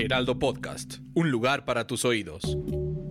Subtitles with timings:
[0.00, 2.56] Heraldo Podcast, un lugar para tus oídos.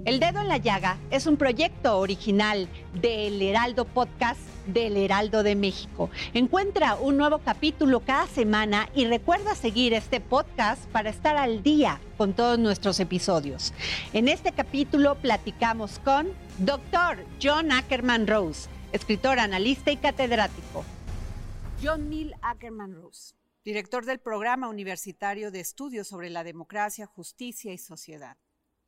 [0.05, 2.67] El Dedo en la Llaga es un proyecto original
[2.99, 6.09] del Heraldo Podcast del Heraldo de México.
[6.34, 12.02] Encuentra un nuevo capítulo cada semana y recuerda seguir este podcast para estar al día
[12.17, 13.71] con todos nuestros episodios.
[14.13, 17.23] En este capítulo platicamos con Dr.
[17.41, 20.84] John Ackerman Rose, escritor, analista y catedrático.
[21.84, 27.77] John Neil Ackerman Rose, director del Programa Universitario de Estudios sobre la Democracia, Justicia y
[27.77, 28.38] Sociedad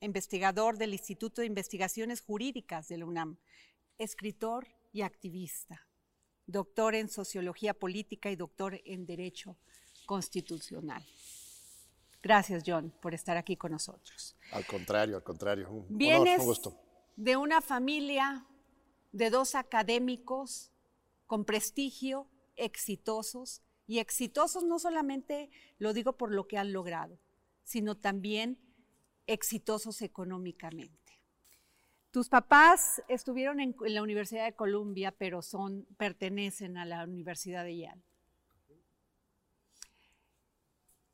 [0.02, 3.38] investigador del Instituto de Investigaciones Jurídicas de la UNAM,
[3.97, 5.88] escritor y activista,
[6.47, 9.58] doctor en Sociología Política y doctor en Derecho
[10.05, 11.06] Constitucional.
[12.22, 14.35] Gracias, John, por estar aquí con nosotros.
[14.52, 15.69] Al contrario, al contrario.
[15.72, 16.81] Un Vienes honor, un gusto.
[17.16, 18.45] de una familia
[19.11, 20.72] de dos académicos
[21.25, 23.61] con prestigio, exitosos,
[23.92, 27.20] y exitosos no solamente lo digo por lo que han logrado,
[27.66, 28.58] sino también
[29.28, 31.20] exitosos económicamente.
[32.09, 37.66] Tus papás estuvieron en, en la Universidad de Columbia, pero son, pertenecen a la Universidad
[37.66, 38.02] de Yale.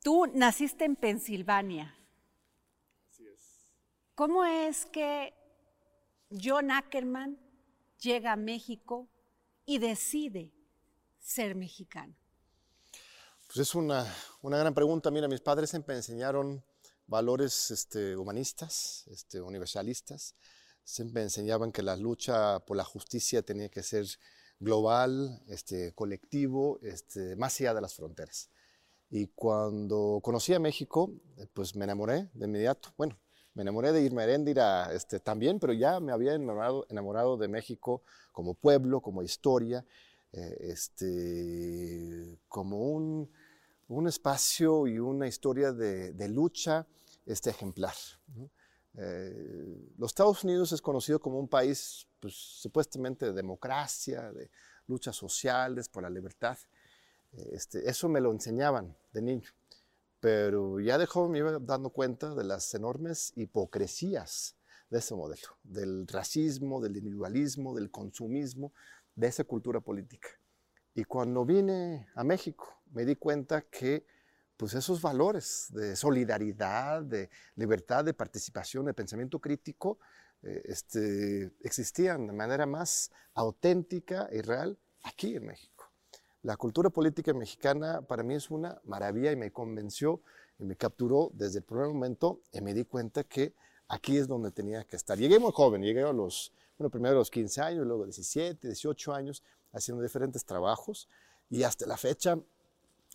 [0.00, 1.96] Tú naciste en Pensilvania.
[4.14, 5.34] ¿Cómo es que
[6.30, 7.40] John Ackerman
[7.98, 9.08] llega a México
[9.66, 10.52] y decide
[11.18, 12.14] ser mexicano?
[13.48, 14.06] Pues es una,
[14.42, 15.10] una gran pregunta.
[15.10, 16.62] Mira, mis padres me enseñaron
[17.06, 20.34] valores este, humanistas, este, universalistas.
[20.84, 24.04] Siempre enseñaban que la lucha por la justicia tenía que ser
[24.60, 28.50] global, este, colectivo, este, más allá de las fronteras.
[29.08, 31.10] Y cuando conocí a México,
[31.54, 32.90] pues me enamoré de inmediato.
[32.98, 33.18] Bueno,
[33.54, 38.02] me enamoré de Irma Heréndira este, también, pero ya me había enamorado, enamorado de México
[38.30, 39.86] como pueblo, como historia,
[40.32, 43.30] eh, este, como un,
[43.88, 46.86] un espacio y una historia de, de lucha
[47.26, 47.94] este, ejemplar.
[48.34, 48.50] ¿no?
[49.00, 54.50] Eh, los Estados Unidos es conocido como un país pues, supuestamente de democracia, de
[54.86, 56.58] luchas sociales por la libertad.
[57.52, 59.50] Este, eso me lo enseñaban de niño,
[60.18, 64.56] pero ya de joven me iba dando cuenta de las enormes hipocresías
[64.90, 68.72] de ese modelo, del racismo, del individualismo, del consumismo,
[69.18, 70.28] de esa cultura política.
[70.94, 74.06] Y cuando vine a México me di cuenta que
[74.56, 79.98] pues esos valores de solidaridad, de libertad, de participación, de pensamiento crítico,
[80.42, 85.92] eh, este, existían de manera más auténtica y real aquí en México.
[86.42, 90.22] La cultura política mexicana para mí es una maravilla y me convenció
[90.58, 93.54] y me capturó desde el primer momento y me di cuenta que
[93.88, 95.18] aquí es donde tenía que estar.
[95.18, 99.12] Llegué muy joven, llegué a los, bueno, primero a los 15 años, luego 17, 18
[99.12, 101.08] años, haciendo diferentes trabajos
[101.50, 102.38] y hasta la fecha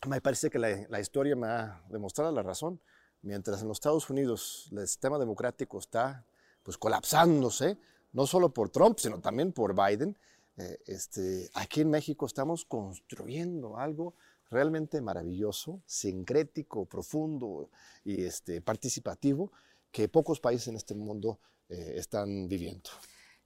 [0.07, 2.79] me parece que la, la, historia me ha demostrado la razón.
[3.21, 6.25] Mientras en los Estados Unidos el sistema democrático está
[6.61, 7.77] pues colapsándose,
[8.11, 10.17] no solo por Trump, sino también por Biden,
[10.57, 14.13] eh, este, aquí en México estamos construyendo algo
[14.49, 17.69] realmente maravilloso, sincrético, profundo
[18.03, 19.51] y este, participativo
[19.91, 22.89] que pocos países en este mundo eh, están viviendo.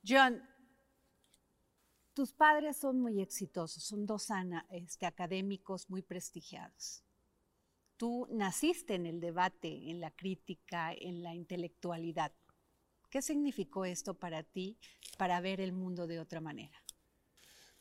[0.07, 0.41] John,
[2.13, 7.03] tus padres son muy exitosos, son dos ana, este, académicos muy prestigiados.
[7.97, 12.31] Tú naciste en el debate, en la crítica, en la intelectualidad.
[13.09, 14.77] ¿Qué significó esto para ti
[15.17, 16.77] para ver el mundo de otra manera?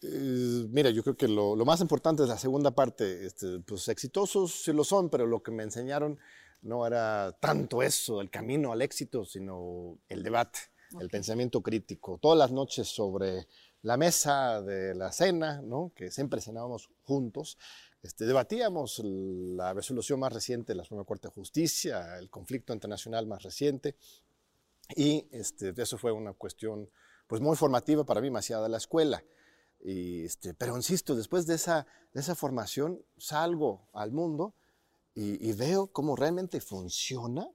[0.03, 3.27] Eh, mira, yo creo que lo, más importante es la segunda parte.
[3.27, 6.19] Este, pues exitosos sí lo son, pero lo que me enseñaron
[6.63, 10.59] no era tanto eso, el camino al éxito, sino el debate,
[10.93, 11.05] okay.
[11.05, 12.19] el pensamiento crítico.
[12.19, 13.47] Todas las noches sobre
[13.83, 15.93] la mesa de la cena, ¿no?
[15.95, 17.57] que siempre cenábamos juntos,
[18.03, 23.27] este, debatíamos la resolución más reciente de la Suprema Corte de Justicia, el conflicto internacional
[23.27, 23.97] más reciente,
[24.95, 26.89] y este, eso fue una cuestión
[27.27, 29.25] pues, muy formativa para mí, allá de la escuela.
[29.81, 34.55] Y, este, pero insisto, después de esa, de esa formación salgo al mundo
[35.15, 37.49] y, y, veo cómo realmente funciona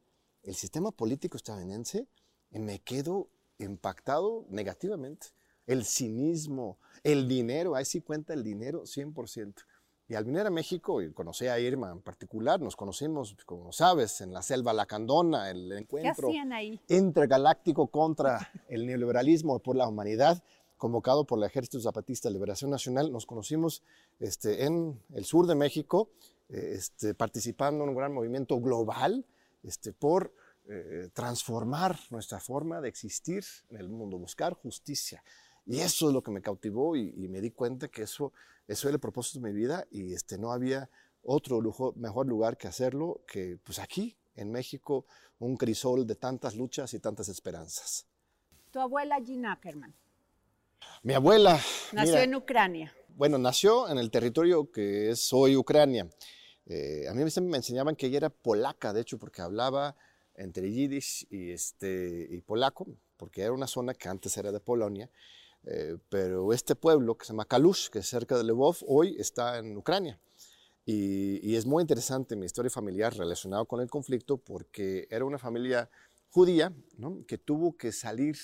[0.44, 2.08] el sistema político estadounidense
[2.52, 3.28] y me quedo
[3.58, 5.28] impactado negativamente.
[5.68, 9.54] El cinismo, el dinero, ahí sí cuenta el dinero 100%.
[10.10, 14.20] Y al venir a México, y conocí a Irma en particular, nos conocimos, como sabes,
[14.20, 16.30] en la selva lacandona, el encuentro
[16.90, 20.44] intergaláctico contra el neoliberalismo por la humanidad,
[20.76, 23.10] convocado por el Ejército Zapatista de Liberación Nacional.
[23.14, 23.84] Nos conocimos
[24.20, 26.10] este, en el sur de México,
[26.50, 29.26] eh, este, participando en un gran movimiento global
[29.64, 30.34] este, por
[30.68, 35.24] eh, transformar nuestra forma de existir en el mundo, buscar justicia.
[35.66, 38.34] Y eso es lo que me cautivó y, y me di cuenta que eso
[38.72, 40.90] eso era el propósito de mi vida y este, no había
[41.24, 45.06] otro lujo, mejor lugar que hacerlo que pues aquí, en México,
[45.40, 48.08] un crisol de tantas luchas y tantas esperanzas.
[48.72, 49.94] ¿Tu abuela Gina Ackerman?
[51.04, 51.60] Mi abuela...
[51.92, 52.94] Nació en Ucrania.
[53.10, 56.10] Bueno, nació en el territorio que es hoy Ucrania.
[56.66, 59.98] Eh, a mí me enseñaban que ella era polaca, de hecho, porque hablaba
[60.36, 62.88] entre yiddish y, este, y polaco,
[63.18, 65.10] porque era una zona que antes era de Polonia.
[65.64, 69.60] Eh, pero este pueblo que se llama Kalush, que es cerca de Lvov, hoy está
[69.60, 70.20] en Ucrania.
[70.86, 75.90] Y, es muy interesante mi historia familiar relacionada con el conflicto porque era una familia
[76.32, 76.74] judía
[77.28, 78.36] que tuvo que salir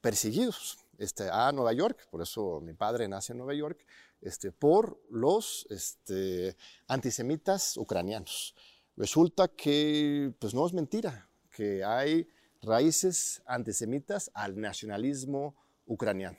[0.00, 3.84] perseguidos este, a Nueva York, por eso mi padre nace en Nueva York,
[4.20, 8.54] este, por los este, antisemitas ucranianos.
[8.96, 12.28] Resulta que, pues no es mentira, que hay
[12.62, 15.56] raíces antisemitas al nacionalismo
[15.86, 16.38] ucraniano.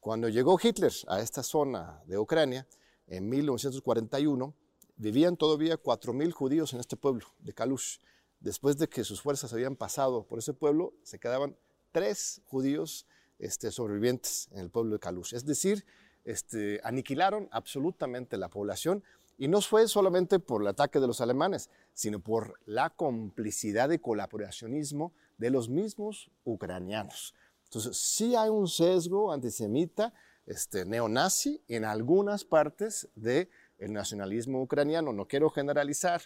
[0.00, 2.66] Cuando llegó Hitler a esta zona de Ucrania,
[3.06, 4.54] en 1941,
[4.96, 7.98] vivían todavía 4.000 judíos en este pueblo de Kalush.
[8.38, 11.56] Después de que sus fuerzas habían pasado por ese pueblo, se quedaban
[11.92, 13.06] tres judíos
[13.38, 15.34] este, sobrevivientes en el pueblo de Kalush.
[15.34, 15.84] Es decir,
[16.24, 19.04] este, aniquilaron absolutamente la población
[19.40, 23.98] y no fue solamente por el ataque de los alemanes, sino por la complicidad y
[23.98, 27.34] colaboracionismo de los mismos ucranianos.
[27.64, 30.12] Entonces, sí hay un sesgo antisemita,
[30.44, 33.48] este, neonazi, en algunas partes del
[33.78, 35.10] nacionalismo ucraniano.
[35.14, 36.20] No quiero generalizar,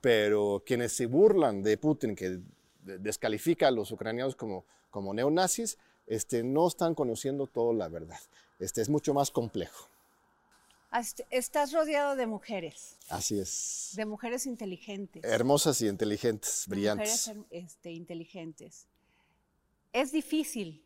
[0.00, 2.40] pero quienes se burlan de Putin, que
[2.82, 5.78] descalifica a los ucranianos como, como neonazis,
[6.08, 8.18] este, no están conociendo toda la verdad.
[8.58, 9.88] Este, es mucho más complejo.
[11.30, 12.96] Estás rodeado de mujeres.
[13.08, 13.92] Así es.
[13.94, 15.22] De mujeres inteligentes.
[15.24, 17.28] Hermosas y inteligentes, brillantes.
[17.28, 18.86] Mujeres este, inteligentes.
[19.92, 20.82] ¿Es difícil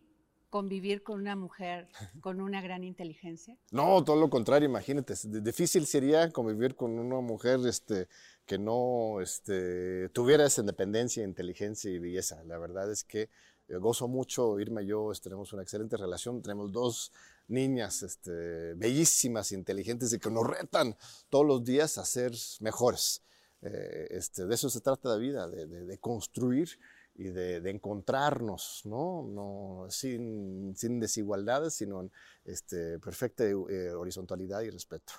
[0.50, 1.88] convivir con una mujer
[2.20, 3.56] con una gran inteligencia?
[3.70, 5.14] No, todo lo contrario, imagínate.
[5.24, 8.08] Difícil sería convivir con una mujer este,
[8.44, 12.42] que no este, tuviera esa independencia, inteligencia y belleza.
[12.44, 13.30] La verdad es que
[13.68, 17.12] eh, gozo mucho, Irma y yo tenemos una excelente relación, tenemos dos
[17.52, 20.96] niñas este, bellísimas, inteligentes y que nos retan
[21.28, 23.22] todos los días a ser mejores.
[23.60, 26.78] Eh, este, de eso se trata la vida, de, de construir
[27.14, 29.22] y de, encontrarnos, ¿no?
[29.28, 32.12] no sin, sin, desigualdades, sino en
[32.44, 35.12] este, perfecta eh, horizontalidad y respeto.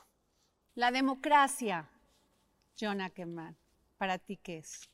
[0.75, 1.89] La democracia,
[2.79, 3.56] John Ackerman,
[3.97, 4.89] ¿para ti qué es?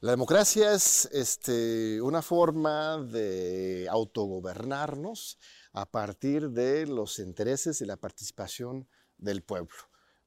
[0.00, 5.38] La democracia es este, una forma de autogobernarnos
[5.72, 8.88] a partir de los intereses y la participación
[9.18, 9.76] del pueblo.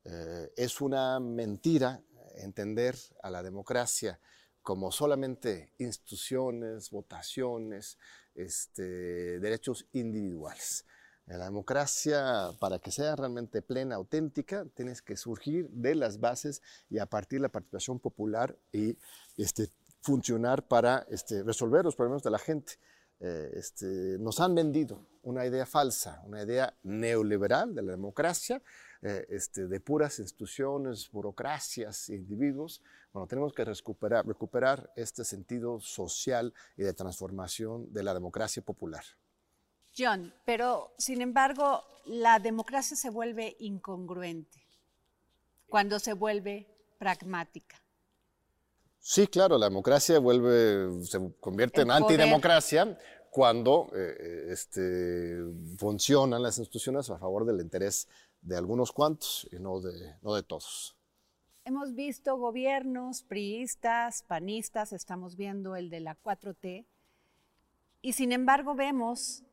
[0.04, 2.02] Eh, es una mentira
[2.38, 4.20] entender a la democracia
[4.62, 7.98] como solamente instituciones, votaciones,
[8.34, 10.86] este, derechos individuales.
[11.28, 17.00] La democracia, para que sea realmente plena, auténtica, tienes que surgir de las bases y
[17.00, 18.98] a partir de la participación popular y
[19.38, 19.70] este,
[20.02, 22.74] funcionar para este, resolver los problemas de la gente.
[23.20, 28.62] Eh, este, nos han vendido una idea falsa, una idea neoliberal de la democracia,
[29.02, 32.82] eh, este, de puras instituciones, burocracias individuos,
[33.16, 39.06] bueno, tenemos que recuperar este sentido social y de transformación de la democracia popular.
[39.98, 44.68] John, pero sin embargo, la democracia se vuelve incongruente
[45.68, 46.68] cuando se vuelve
[46.98, 47.78] pragmática.
[49.08, 52.98] Sí, claro, la democracia vuelve, se convierte en antidemocracia
[53.30, 55.44] cuando eh, este,
[55.78, 58.08] funcionan las instituciones a favor del interés
[58.42, 60.98] de algunos cuantos y no de, no de todos.
[61.66, 66.88] Hemos visto gobiernos priistas, panistas, estamos viendo el de la 4T,
[68.02, 69.44] y sin embargo vemos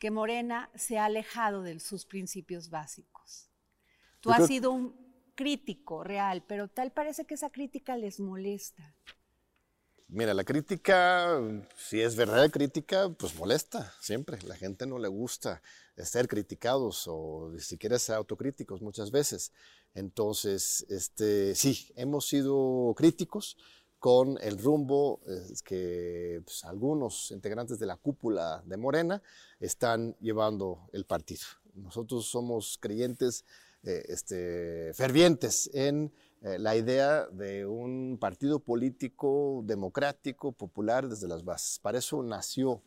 [0.00, 3.48] que Morena se ha alejado de sus principios básicos.
[4.18, 5.01] Tú has sido un
[5.34, 8.94] crítico real, pero tal parece que esa crítica les molesta.
[10.08, 11.40] Mira, la crítica,
[11.74, 14.38] si es verdadera crítica, pues molesta siempre.
[14.42, 15.62] La gente no le gusta
[15.96, 19.52] ser criticados o ni siquiera ser autocríticos muchas veces.
[19.94, 23.56] Entonces, este, sí, hemos sido críticos
[23.98, 25.20] con el rumbo
[25.64, 29.22] que pues, algunos integrantes de la cúpula de Morena
[29.60, 31.46] están llevando el partido.
[31.74, 33.46] Nosotros somos creyentes
[33.84, 36.12] eh, este, fervientes en
[36.42, 41.78] eh, la idea de un partido político democrático, popular desde las bases.
[41.78, 42.82] Para eso nació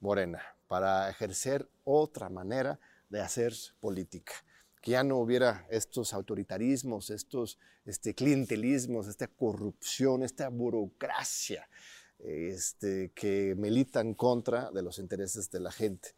[0.00, 2.78] Morena, para ejercer otra manera
[3.08, 4.32] de hacer política
[4.80, 11.68] que ya no hubiera estos autoritarismos, estos este, clientelismos, esta corrupción, esta burocracia
[12.18, 16.14] este, que militan contra de los intereses de la gente.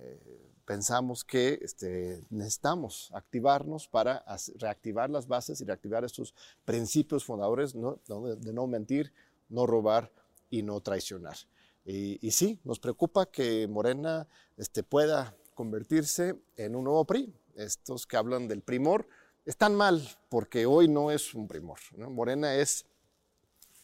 [0.00, 4.24] Eh, pensamos que este, necesitamos activarnos para
[4.56, 9.12] reactivar las bases y reactivar estos principios fundadores de no mentir,
[9.48, 10.12] no robar
[10.50, 11.36] y no traicionar.
[11.84, 14.28] Y, y sí, nos preocupa que Morena
[14.58, 19.08] este, pueda convertirse en un nuevo PRI, estos que hablan del primor,
[19.44, 21.78] están mal porque hoy no es un primor.
[21.96, 22.84] Morena es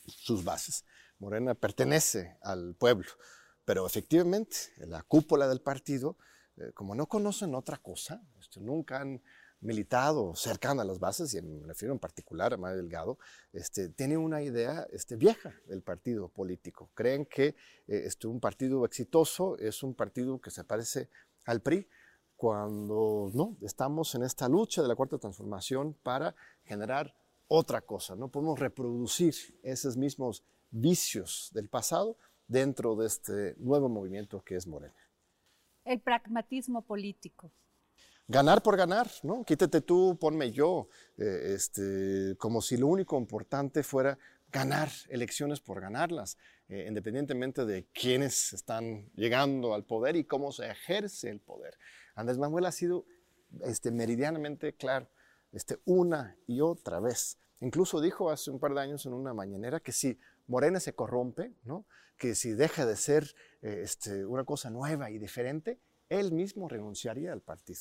[0.06, 0.84] sus bases.
[1.18, 3.08] Morena pertenece al pueblo,
[3.64, 6.16] pero efectivamente la cúpula del partido,
[6.56, 9.22] eh, como no conocen otra cosa, este, nunca han
[9.60, 13.18] militado cercano a las bases, y me refiero en particular a Mario Delgado,
[13.52, 16.90] este, tiene una idea este, vieja del partido político.
[16.94, 17.54] Creen que eh,
[17.86, 21.08] este, un partido exitoso es un partido que se parece
[21.46, 21.88] al PRI,
[22.36, 27.14] cuando no estamos en esta lucha de la cuarta transformación para generar
[27.48, 28.16] otra cosa.
[28.16, 32.18] No podemos reproducir esos mismos vicios del pasado
[32.48, 34.94] dentro de este nuevo movimiento que es Morena.
[35.84, 37.50] El pragmatismo político.
[38.26, 39.44] Ganar por ganar, ¿no?
[39.44, 44.18] Quítate tú, ponme yo, eh, este, como si lo único importante fuera
[44.50, 50.70] ganar elecciones por ganarlas, eh, independientemente de quiénes están llegando al poder y cómo se
[50.70, 51.76] ejerce el poder.
[52.14, 53.04] Andrés Manuel ha sido
[53.62, 55.08] este, meridianamente claro,
[55.52, 57.36] este, una y otra vez.
[57.60, 61.52] Incluso dijo hace un par de años en una mañanera que si Morena se corrompe,
[61.64, 61.86] ¿no?
[62.16, 67.32] que si deja de ser eh, este, una cosa nueva y diferente, él mismo renunciaría
[67.32, 67.80] al partido.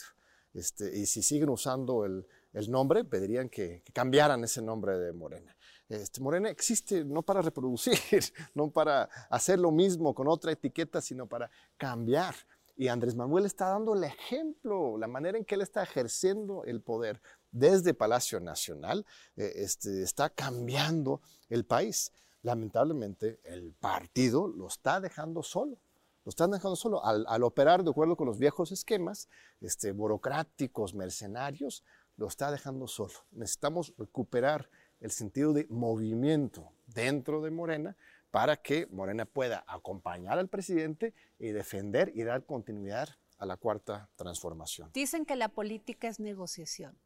[0.54, 2.26] Este, y si siguen usando el,
[2.70, 5.56] nombre, pedirían que, cambiaran ese nombre de Morena.
[5.90, 7.98] Este, Morena existe no para reproducir,
[8.54, 12.36] no para hacer lo mismo con otra etiqueta, sino para cambiar.
[12.76, 16.82] Y Andrés Manuel está dando el ejemplo, la manera en que él está ejerciendo el
[16.82, 19.06] poder desde Palacio Nacional,
[19.36, 22.12] eh, está cambiando el país.
[22.44, 25.78] Lamentablemente, el partido lo está dejando solo.
[26.26, 27.04] Lo están dejando solo.
[27.04, 29.28] Al, operar de acuerdo con los viejos esquemas
[29.60, 31.84] este, burocráticos, mercenarios,
[32.16, 33.14] lo está dejando solo.
[33.32, 34.70] Necesitamos recuperar
[35.00, 37.98] el sentido de movimiento dentro de Morena
[38.32, 44.10] para que Morena pueda acompañar al presidente y defender y dar continuidad a la cuarta
[44.16, 44.90] transformación.
[44.94, 46.98] Dicen que la política es negociación.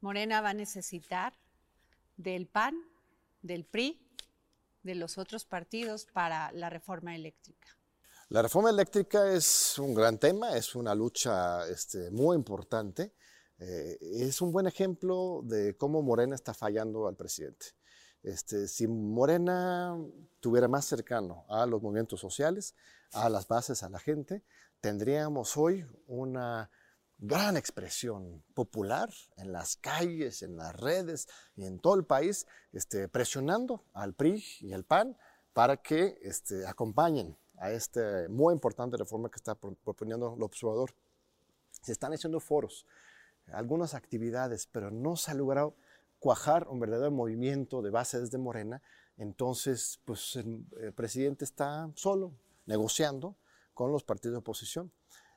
[0.00, 1.34] Morena va a necesitar
[2.16, 2.74] del PAN,
[3.44, 4.00] del PRI,
[4.82, 7.68] de los otros partidos para la reforma eléctrica.
[8.30, 13.14] La reforma eléctrica es un gran tema, es una lucha este, muy importante.
[13.58, 17.66] Eh, es un buen ejemplo de cómo Morena está fallando al presidente.
[18.22, 19.94] Este, si Morena
[20.40, 22.74] tuviera más cercano a los movimientos sociales,
[23.12, 24.42] a las bases, a la gente,
[24.80, 26.70] tendríamos hoy una
[27.26, 33.08] gran expresión popular en las calles, en las redes y en todo el país, este,
[33.08, 35.16] presionando al PRI y al PAN
[35.52, 40.94] para que este, acompañen a esta muy importante reforma que está proponiendo el observador.
[41.82, 42.86] Se están haciendo foros,
[43.52, 45.76] algunas actividades, pero no se ha logrado
[46.18, 48.82] cuajar un verdadero movimiento de base desde Morena,
[49.18, 50.64] entonces pues el,
[50.94, 52.32] presidente está solo
[52.66, 53.36] negociando
[53.74, 54.92] con los partidos de oposición.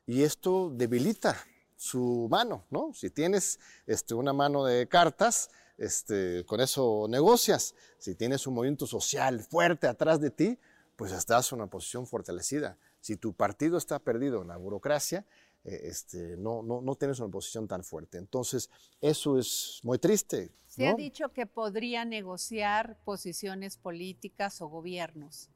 [0.05, 1.35] Y esto debilita
[1.77, 2.91] su mano, ¿no?
[2.93, 7.75] Si tienes este, una mano de cartas, este, con eso negocias.
[7.99, 10.59] Si tienes un movimiento social fuerte atrás de ti,
[10.95, 12.77] pues estás en una posición fortalecida.
[12.99, 15.25] Si tu partido está perdido en la burocracia,
[15.63, 18.17] eh, este, no, no, no tienes una posición tan fuerte.
[18.17, 18.69] Entonces,
[18.99, 20.51] eso es muy triste.
[20.65, 25.49] Se ha dicho que podría negociar posiciones políticas o gobiernos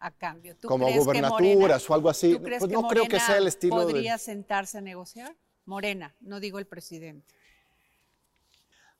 [0.00, 0.56] a cambio.
[0.56, 2.32] ¿Tú Como gobernaturas o algo así.
[2.32, 5.36] ¿tú crees pues no creo que sea el estilo podría sentarse a negociar?
[5.68, 7.34] Morena, no digo el presidente.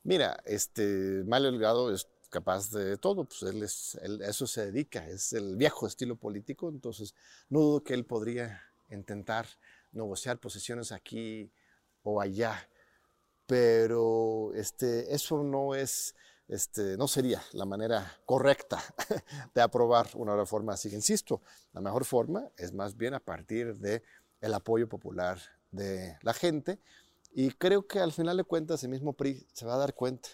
[0.03, 5.33] Mira, este Mario Delgado es capaz de todo, pues él es, eso se dedica, es
[5.33, 7.15] el viejo estilo político, entonces
[7.49, 8.61] no dudo que él podría
[8.91, 9.47] intentar
[9.93, 11.51] negociar posiciones aquí
[12.03, 12.69] o allá,
[13.47, 16.15] pero este, eso no es,
[16.47, 18.79] este, no sería la manera correcta
[19.55, 20.93] de aprobar una reforma así.
[20.93, 21.41] Insisto,
[21.73, 24.03] la mejor forma es más bien a partir de
[24.39, 26.79] el apoyo popular de la gente
[27.31, 30.29] y creo que al final de cuentas el mismo PRI se va a dar cuenta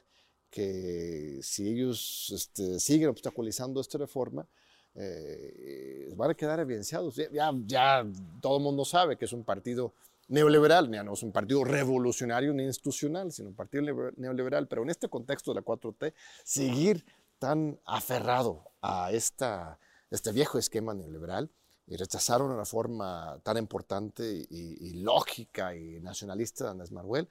[0.50, 4.48] que si ellos este, siguen obstaculizando esta reforma,
[4.96, 7.16] eh, van a quedar evidenciados.
[7.34, 8.06] Ya, ya,
[8.40, 9.94] todo el mundo sabe que es un partido
[10.30, 13.84] neoliberal, ya no es un partido revolucionario ni institucional, sino un partido
[14.16, 16.14] neoliberal, pero en este contexto de la 4T,
[16.44, 17.06] seguir
[17.38, 19.78] tan aferrado a esta,
[20.10, 21.50] este viejo esquema neoliberal
[21.88, 27.30] y rechazar una reforma tan importante y, lógica y nacionalista de Andrés Manuel,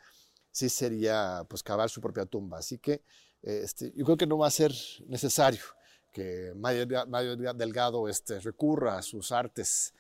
[0.51, 2.59] sí sería pues cavar su propia tumba.
[2.59, 3.03] Así que
[3.43, 4.73] este, yo creo que no va a ser
[5.07, 5.63] necesario
[6.13, 6.87] que Mario,
[7.55, 9.93] Delgado este, recurra a sus artes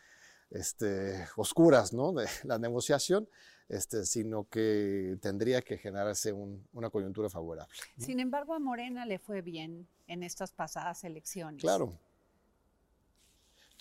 [0.50, 2.12] este, oscuras ¿no?
[2.12, 3.28] de la negociación,
[3.68, 7.75] este, sino que tendría que generarse una coyuntura favorable.
[7.99, 11.61] Sin embargo, a Morena le fue bien en estas pasadas elecciones.
[11.61, 11.99] Claro.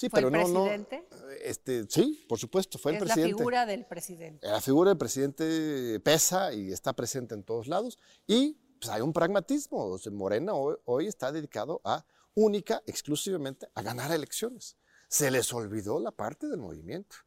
[0.03, 1.07] Sí, ¿Fue pero el no, presidente?
[1.43, 3.31] este, sí, por supuesto, fue el presidente.
[3.31, 4.47] la figura del presidente.
[4.47, 7.97] La figura del presidente pesa y está presente en todos lados.
[8.27, 9.97] Y pues, hay un pragmatismo.
[10.11, 14.77] Morena hoy está dedicado a única, exclusivamente, a ganar elecciones
[15.13, 17.17] se les olvidó la parte del movimiento.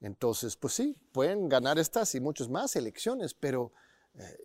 [0.00, 3.72] Entonces, pues sí, pueden ganar estas y muchas más elecciones, pero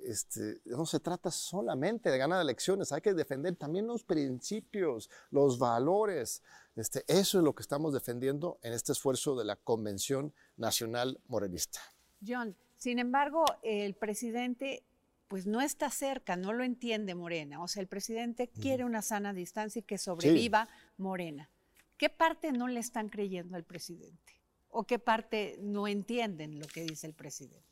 [0.04, 5.60] este, no se trata solamente de ganar elecciones, hay que defender también los principios, los
[5.60, 6.42] valores.
[6.76, 11.80] Este, eso es lo que estamos defendiendo en este esfuerzo de la Convención Nacional Morenista.
[12.26, 14.84] John, sin embargo, el presidente
[15.28, 17.62] pues no está cerca, no lo entiende Morena.
[17.62, 21.52] O sea, el presidente quiere una sana distancia y que sobreviva Morena.
[21.98, 24.34] ¿Qué parte no le están creyendo al presidente?
[24.70, 27.69] ¿O qué parte no entienden lo que dice el presidente?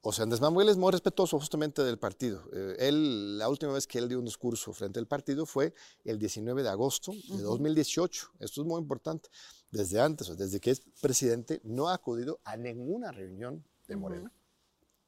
[0.00, 2.48] O sea, Andrés Manuel es muy respetuoso justamente del partido.
[2.52, 5.74] Eh, él, la última vez que él dio un discurso frente al partido fue
[6.04, 8.30] el 19 de agosto de 2018.
[8.38, 9.28] Esto es muy importante.
[9.72, 14.32] Desde antes, desde que es presidente, no ha acudido a ninguna reunión de Morena.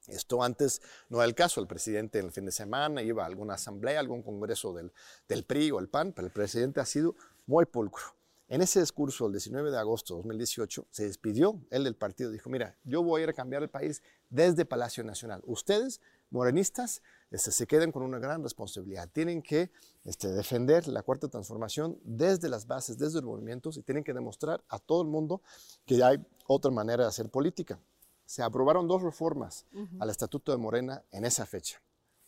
[0.07, 1.61] Esto antes no era el caso.
[1.61, 4.91] El presidente en el fin de semana iba a alguna asamblea, algún congreso del,
[5.27, 8.03] del PRI o el PAN, pero el presidente ha sido muy pulcro.
[8.49, 12.31] En ese discurso, el 19 de agosto de 2018, se despidió él del partido.
[12.31, 15.43] Dijo, mira, yo voy a ir a cambiar el país desde Palacio Nacional.
[15.45, 19.07] Ustedes, morenistas, este, se quedan con una gran responsabilidad.
[19.13, 19.69] Tienen que
[20.03, 24.63] este, defender la cuarta transformación desde las bases, desde los movimientos, y tienen que demostrar
[24.69, 25.43] a todo el mundo
[25.85, 27.79] que hay otra manera de hacer política.
[28.25, 29.65] Se aprobaron dos reformas
[29.99, 31.81] al Estatuto de Morena en esa fecha.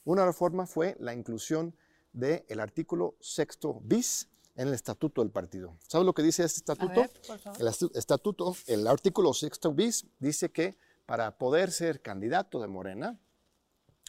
[0.03, 1.73] Una reforma fue la inclusión
[2.11, 5.77] del artículo sexto bis en el estatuto del partido.
[5.87, 7.05] ¿Sabes lo que dice este estatuto?
[7.59, 13.19] el estatuto, el artículo sexto bis, dice que para poder ser candidato de Morena,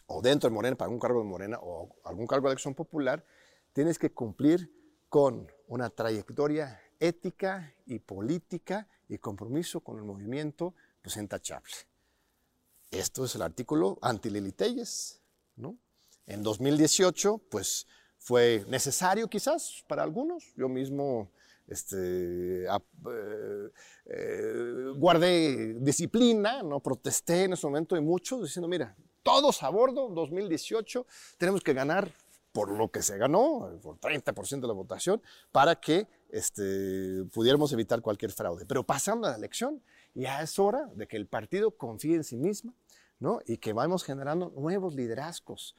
[0.07, 3.25] o dentro de Morena, para algún cargo de Morena, o algún cargo de elección popular,
[3.73, 4.71] tienes que cumplir
[5.09, 11.87] con una trayectoria ética y política y compromiso con el movimiento pues.
[12.91, 15.21] Esto es el artículo anti Telles,
[15.55, 15.77] ¿no?
[16.27, 20.53] En 2018, pues fue necesario quizás para algunos.
[20.55, 21.29] Yo mismo
[21.67, 23.69] este, eh,
[24.05, 30.09] eh, guardé disciplina, no protesté en ese momento de muchos diciendo, mira, todos a bordo,
[30.09, 31.05] 2018,
[31.37, 32.11] tenemos que ganar
[32.51, 38.01] por lo que se ganó, por 30% de la votación, para que este, pudiéramos evitar
[38.01, 38.65] cualquier fraude.
[38.65, 42.37] Pero pasando a la elección, ya es hora de que el partido confíe en sí
[42.37, 42.73] misma
[43.19, 43.39] ¿no?
[43.45, 45.75] y que vamos generando nuevos liderazgos,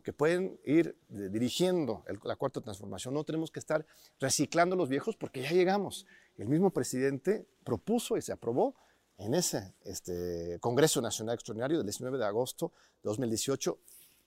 [0.00, 3.14] que pueden ir dirigiendo la cuarta transformación.
[3.14, 3.84] No tenemos que estar
[4.20, 6.06] reciclando los viejos porque ya llegamos.
[6.36, 8.76] El mismo presidente propuso y se aprobó
[9.18, 12.72] en ese este, Congreso Nacional Extraordinario del 19 de agosto
[13.02, 13.78] de 2018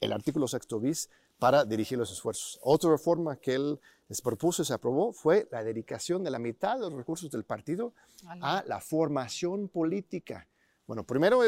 [0.02, 2.60] el artículo sexto bis para dirigir los esfuerzos.
[2.62, 6.76] Otra reforma que él les propuso y se aprobó fue la dedicación de la mitad
[6.76, 7.94] de los recursos del partido
[8.42, 10.48] a la formación política.
[10.86, 11.42] Bueno, primero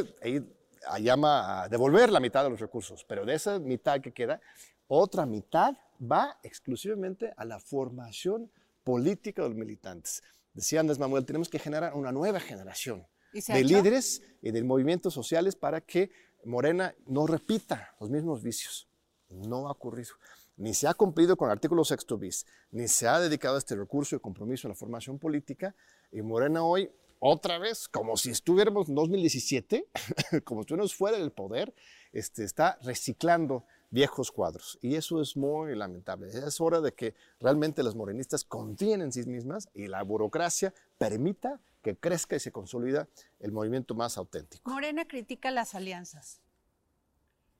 [0.99, 4.41] llama a devolver la mitad de los recursos, pero de esa mitad que queda,
[4.87, 8.51] otra mitad va exclusivamente a la formación
[8.83, 10.21] política de los militantes.
[10.53, 15.55] Decía Andrés Manuel, tenemos que generar una nueva generación de líderes y de movimientos sociales
[15.55, 16.11] para que
[16.45, 18.87] Morena no repita los mismos vicios.
[19.29, 20.13] No ha ocurrido.
[20.57, 23.75] Ni se ha cumplido con el artículo sexto bis, ni se ha dedicado a este
[23.75, 25.75] recurso y compromiso en la formación política.
[26.11, 29.87] Y Morena hoy otra vez, como si estuviéramos en 2017,
[30.43, 31.73] como si estuviéramos fuera del poder,
[32.11, 34.77] este, está reciclando viejos cuadros.
[34.81, 36.27] Y eso es muy lamentable.
[36.27, 41.61] Es hora de que realmente las morenistas confíen en sí mismas y la burocracia permita
[41.81, 43.07] que crezca y se consolida
[43.39, 44.69] el movimiento más auténtico.
[44.69, 46.41] Morena critica las alianzas.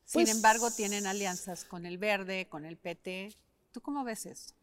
[0.04, 3.36] Sin pues embargo, tienen alianzas con el Verde, con el PT.
[3.72, 4.54] ¿Tú cómo ves eso?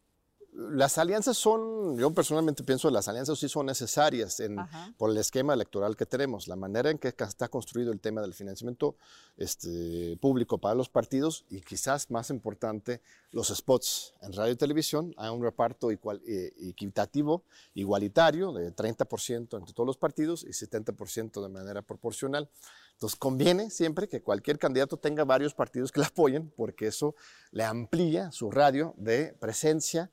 [0.55, 4.57] Las alianzas son, yo personalmente pienso que las alianzas sí son necesarias en,
[4.97, 8.35] por el esquema electoral que tenemos, la manera en que está construido el tema del
[8.35, 8.95] financiamiento
[9.35, 15.15] este, público para los partidos y quizás más importante, los spots en radio y televisión.
[15.17, 21.41] Hay un reparto igual, eh, equitativo, igualitario, de 30% entre todos los partidos y 70%
[21.41, 22.47] de manera proporcional.
[22.93, 27.15] Entonces conviene siempre que cualquier candidato tenga varios partidos que le apoyen porque eso
[27.51, 30.11] le amplía su radio de presencia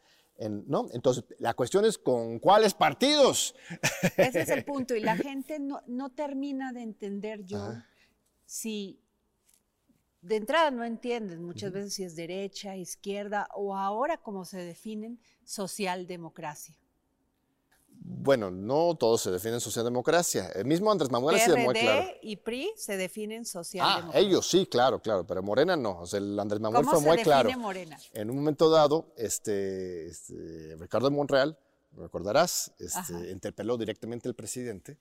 [0.48, 0.86] ¿no?
[0.92, 3.54] Entonces, la cuestión es con cuáles partidos.
[4.16, 4.94] Ese es el punto.
[4.96, 7.74] Y la gente no, no termina de entender yo
[8.46, 9.00] si
[10.22, 15.20] de entrada no entienden muchas veces si es derecha, izquierda o ahora como se definen
[15.44, 16.79] socialdemocracia.
[18.02, 20.48] Bueno, no todos se definen socialdemocracia.
[20.54, 22.08] El mismo Andrés Manuel ha sido muy claro.
[22.22, 24.18] y PRI se definen socialdemocracia.
[24.18, 26.00] Ah, ellos sí, claro, claro, pero Morena no.
[26.00, 27.50] O sea, el Andrés Manuel fue muy claro.
[27.58, 27.98] Morena?
[28.14, 31.58] En un momento dado, este, este Ricardo Monreal,
[31.92, 34.98] recordarás, este, interpeló directamente al presidente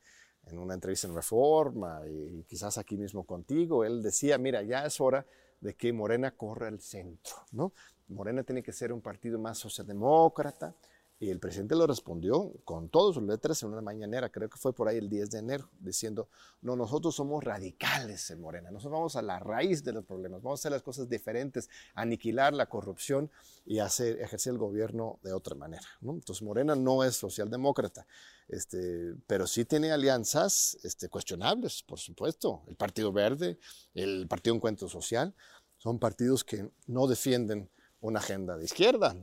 [0.48, 3.86] en una entrevista en Reforma y quizás aquí mismo contigo.
[3.86, 5.26] Él decía, mira, ya es hora
[5.62, 7.74] de que Morena corra al centro, ¿no?
[8.10, 10.76] Morena tiene que ser un partido más socialdemócrata,
[11.22, 14.74] y el presidente lo respondió con todas sus letras en una mañanera, creo que fue
[14.74, 16.30] por ahí el 10 de enero, diciendo,
[16.62, 20.60] no, nosotros somos radicales en Morena, nosotros vamos a la raíz de los problemas, vamos
[20.60, 23.30] a hacer las cosas diferentes, aniquilar la corrupción
[23.66, 25.86] y hacer, ejercer el gobierno de otra manera.
[26.02, 28.08] Entonces Morena no es socialdemócrata,
[28.48, 32.64] este, pero sí tiene alianzas este, cuestionables, por supuesto.
[32.68, 33.60] El Partido Verde,
[33.94, 35.36] el Partido Encuentro Social,
[35.78, 39.16] son partidos que no defienden una agenda de izquierda,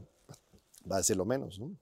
[0.91, 1.59] va a decir lo menos.
[1.59, 1.75] ¿no?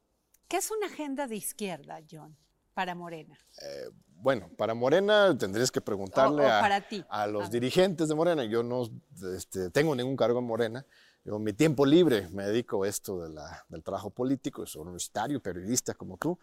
[0.48, 2.36] ¿Qué es una agenda de izquierda, John,
[2.74, 3.38] para Morena?
[3.62, 7.50] Eh, bueno, para Morena tendrías que preguntarle a, los ah.
[7.50, 8.44] dirigentes de Morena.
[8.44, 8.88] Yo no
[9.36, 10.86] este, tengo ningún cargo en Morena.
[11.24, 13.26] Yo, mi tiempo libre me dedico a esto
[13.68, 16.38] del trabajo político, soy universitario, periodista como tú.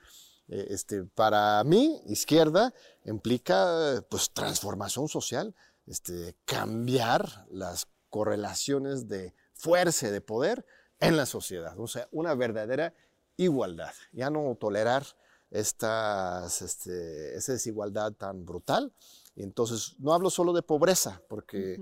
[0.48, 2.74] Eh, este, para mí, izquierda
[3.06, 10.66] implica pues, transformación social, este, cambiar las correlaciones de fuerza y de poder
[11.00, 11.80] en la sociedad.
[11.80, 12.94] O sea, una verdadera
[13.38, 15.06] igualdad, ya no tolerar
[15.50, 18.94] estas, este, esa desigualdad tan brutal.
[19.36, 21.80] Y entonces, no hablo solo de pobreza, porque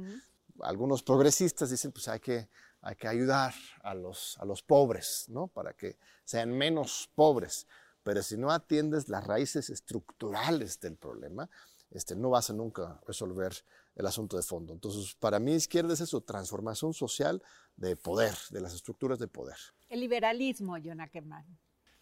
[0.61, 2.49] algunos progresistas dicen, pues hay que,
[2.81, 5.47] hay que ayudar a los, a los pobres, ¿no?
[5.47, 7.67] Para que sean menos pobres.
[8.03, 11.49] Pero si no atiendes las raíces estructurales del problema,
[11.91, 13.53] este, no vas a nunca resolver
[13.99, 14.71] el asunto de fondo.
[14.71, 17.43] Entonces, para mí, izquierda es eso, transformación social
[17.75, 19.57] de poder, de las estructuras de poder.
[19.89, 21.45] El liberalismo, John Ackerman.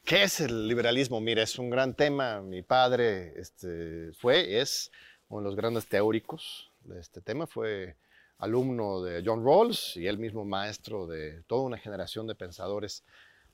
[0.06, 1.20] ¿Qué es el liberalismo?
[1.20, 2.40] Mira, es un gran tema.
[2.42, 4.92] Mi padre este, fue, es
[5.28, 7.48] uno de los grandes teóricos de este tema.
[7.48, 7.96] Fue
[8.38, 13.04] alumno de John Rawls y él mismo maestro de toda una generación de pensadores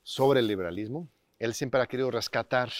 [0.02, 1.08] sobre el liberalismo.
[1.38, 2.70] Él siempre ha querido rescatar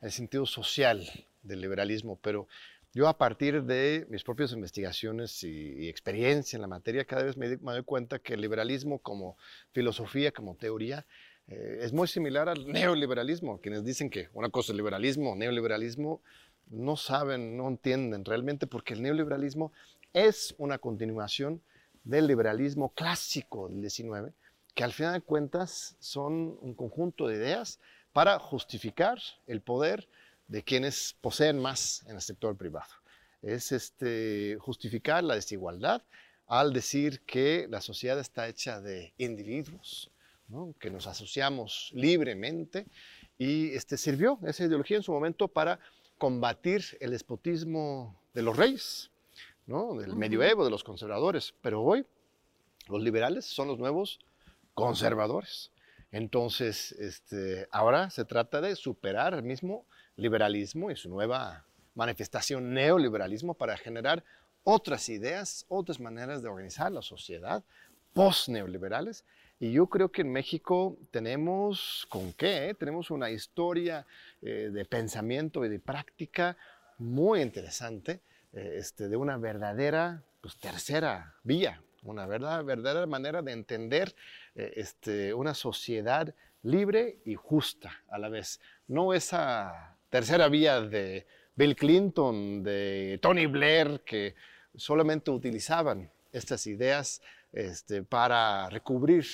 [0.00, 1.04] el sentido social
[1.42, 2.46] del liberalismo, pero
[2.94, 7.56] yo a partir de mis propias investigaciones y, experiencia en la materia, cada vez me,
[7.56, 9.36] doy cuenta que el liberalismo como
[9.72, 11.06] filosofía, como teoría,
[11.48, 13.60] eh, es muy similar al neoliberalismo.
[13.60, 16.22] Quienes dicen que una cosa es liberalismo, neoliberalismo,
[16.70, 19.72] no saben, no entienden realmente porque el neoliberalismo
[20.12, 21.62] es una continuación
[22.04, 24.32] del liberalismo clásico del 19,
[24.74, 27.80] que al final de cuentas son un conjunto de ideas
[28.12, 30.08] para justificar el poder
[30.48, 32.90] de quienes poseen más en el sector privado.
[33.42, 36.02] Es este, justificar la desigualdad
[36.46, 40.10] al decir que la sociedad está hecha de individuos,
[40.80, 42.86] que nos asociamos libremente
[43.36, 45.78] y este, sirvió esa ideología en su momento para
[46.16, 49.10] combatir el despotismo de los reyes,
[49.66, 49.94] ¿no?
[49.94, 51.54] del medioevo, de los conservadores.
[51.60, 52.06] Pero hoy
[52.88, 54.18] los liberales son los nuevos
[54.72, 55.70] conservadores.
[56.10, 59.84] Entonces, este, ahora se trata de superar el mismo
[60.18, 64.22] liberalismo y su nueva manifestación neoliberalismo para generar
[64.64, 67.64] otras ideas, otras maneras de organizar la sociedad
[68.12, 69.24] post-neoliberales.
[69.60, 72.76] Y yo creo que en México tenemos, ¿con qué?
[72.78, 74.06] Tenemos una historia
[74.42, 76.56] eh, de pensamiento y de práctica
[76.98, 78.20] muy interesante,
[78.52, 84.14] eh, este, de una verdadera pues, tercera vía, una verdad, verdadera manera de entender
[84.54, 88.60] eh, este, una sociedad libre y justa a la vez.
[88.86, 94.34] No esa tercera vía de Bill Clinton, de Tony Blair, que
[94.76, 97.20] solamente utilizaban estas ideas
[97.52, 99.26] este, para recubrir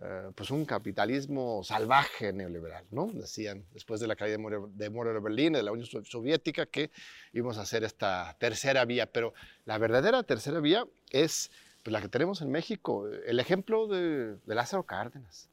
[0.00, 3.06] eh, pues un capitalismo salvaje neoliberal, ¿no?
[3.12, 6.90] Decían después de la caída de Muro de Berlín, de la Unión Soviética, que
[7.32, 9.34] íbamos a hacer esta tercera vía, pero
[9.64, 11.50] la verdadera tercera vía es
[11.82, 15.48] pues, la que tenemos en México, el ejemplo de, de Lázaro Cárdenas,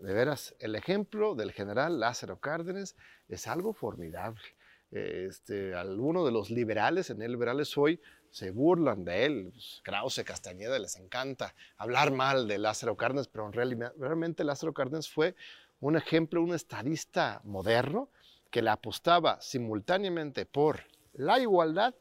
[0.00, 2.96] de veras, el ejemplo del general Lázaro Cárdenas
[3.28, 4.42] es algo formidable.
[4.90, 9.50] Este, algunos de los liberales, en el liberales hoy, se burlan de él.
[9.52, 14.72] Pues, Krause, Castañeda les encanta hablar mal de Lázaro Cárdenas, pero en realidad, realmente Lázaro
[14.72, 15.34] Cárdenas fue
[15.80, 18.08] un ejemplo, un estadista moderno
[18.50, 20.80] que le apostaba simultáneamente por
[21.12, 21.94] la igualdad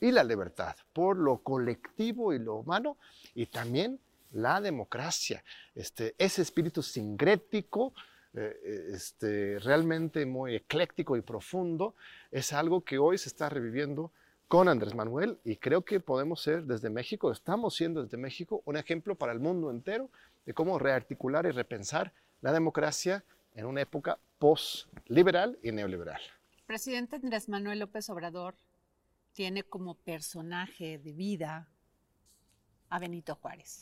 [0.00, 2.96] y la libertad, por lo colectivo y lo humano,
[3.34, 4.00] y también
[4.32, 5.42] la democracia,
[5.74, 7.94] este, ese espíritu sincrético,
[8.40, 11.94] eh, este, realmente muy ecléctico y profundo,
[12.30, 14.12] es algo que hoy se está reviviendo
[14.48, 18.76] con Andrés Manuel y creo que podemos ser desde México, estamos siendo desde México un
[18.76, 20.08] ejemplo para el mundo entero
[20.46, 23.24] de cómo rearticular y repensar la democracia
[23.54, 26.20] en una época post-liberal y neoliberal.
[26.66, 28.54] Presidente Andrés Manuel López Obrador
[29.32, 31.68] tiene como personaje de vida
[32.88, 33.80] a Benito Juárez.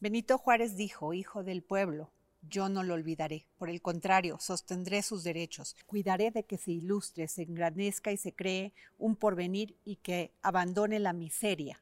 [0.00, 2.10] Benito Juárez dijo, hijo del pueblo,
[2.48, 3.46] yo no lo olvidaré.
[3.56, 5.76] Por el contrario, sostendré sus derechos.
[5.86, 10.98] Cuidaré de que se ilustre, se engrandezca y se cree un porvenir y que abandone
[10.98, 11.80] la miseria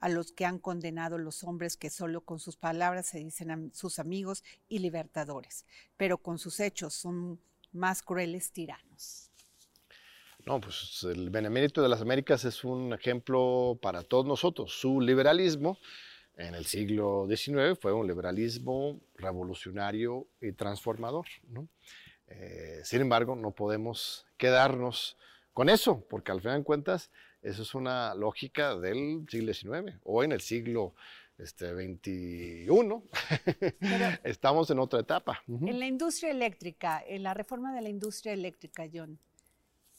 [0.00, 3.98] a los que han condenado los hombres que solo con sus palabras se dicen sus
[3.98, 7.38] amigos y libertadores, pero con sus hechos son
[7.72, 9.30] más crueles tiranos.
[10.46, 14.72] No, pues el Benemérito de las Américas es un ejemplo para todos nosotros.
[14.72, 15.78] Su liberalismo
[16.40, 21.26] en el siglo XIX fue un liberalismo revolucionario y transformador.
[22.26, 25.16] Eh, sin embargo, no podemos quedarnos
[25.52, 27.10] con eso, porque al final de cuentas,
[27.42, 29.98] eso es una lógica del siglo XIX.
[30.04, 30.94] Hoy en el siglo
[31.36, 32.66] este, XXI
[34.24, 35.42] estamos en otra etapa.
[35.46, 39.18] En la industria eléctrica, en la reforma de la industria eléctrica, John,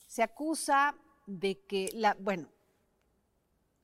[0.07, 0.95] se acusa
[1.27, 2.49] de que, la, bueno,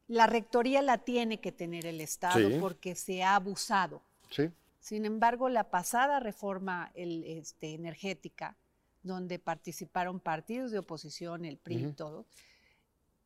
[0.08, 4.02] la rectoría la tiene que tener el Estado porque se ha abusado.
[4.32, 4.50] Sí.
[4.80, 8.56] Sin embargo, la pasada reforma este, energética,
[9.04, 12.26] donde participaron partidos de oposición, el PRI y todo,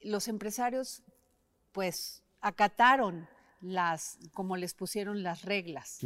[0.02, 1.04] los empresarios
[1.72, 3.28] pues acataron
[3.62, 6.00] las, como les pusieron las reglas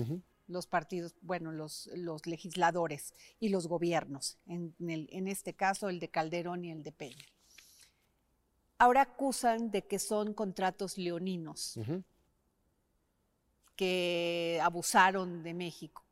[0.47, 5.99] los partidos, bueno, los, los legisladores y los gobiernos, en, el, en, este caso el
[5.99, 7.25] de Calderón y el de Peña.
[8.77, 11.79] Ahora acusan de que son contratos leoninos,
[13.75, 16.05] que abusaron de México.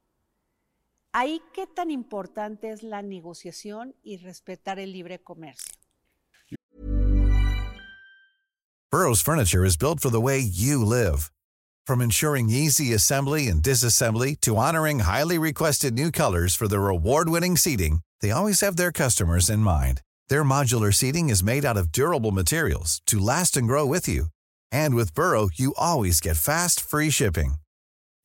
[1.11, 5.73] ¿Ahí qué tan importante es la negociación y respetar el libre comercio?
[8.89, 11.31] Burroughs Furniture is built for the way you live.
[11.85, 17.57] From ensuring easy assembly and disassembly to honoring highly requested new colors for their award-winning
[17.57, 20.01] seating, they always have their customers in mind.
[20.29, 24.27] Their modular seating is made out of durable materials to last and grow with you.
[24.71, 27.55] And with Burrow, you always get fast, free shipping.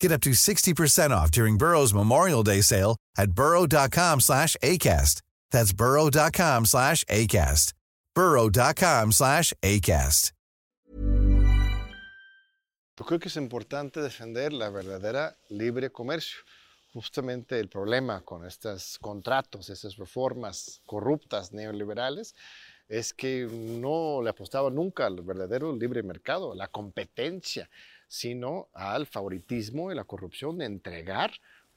[0.01, 5.23] Get up to 60% off during Burrow's Memorial Day sale at burrow.com slash ACAST.
[5.51, 7.73] That's burrow.com slash ACAST.
[8.15, 10.33] burrow.com slash ACAST.
[12.99, 16.39] Yo creo que es importante defender la verdadera libre comercio.
[16.99, 22.35] Justamente el problema con estos contratos, esas reformas corruptas neoliberales,
[22.89, 27.71] es que no le apostaba nunca al verdadero libre mercado, la competencia,
[28.09, 31.31] sino al favoritismo y la corrupción de entregar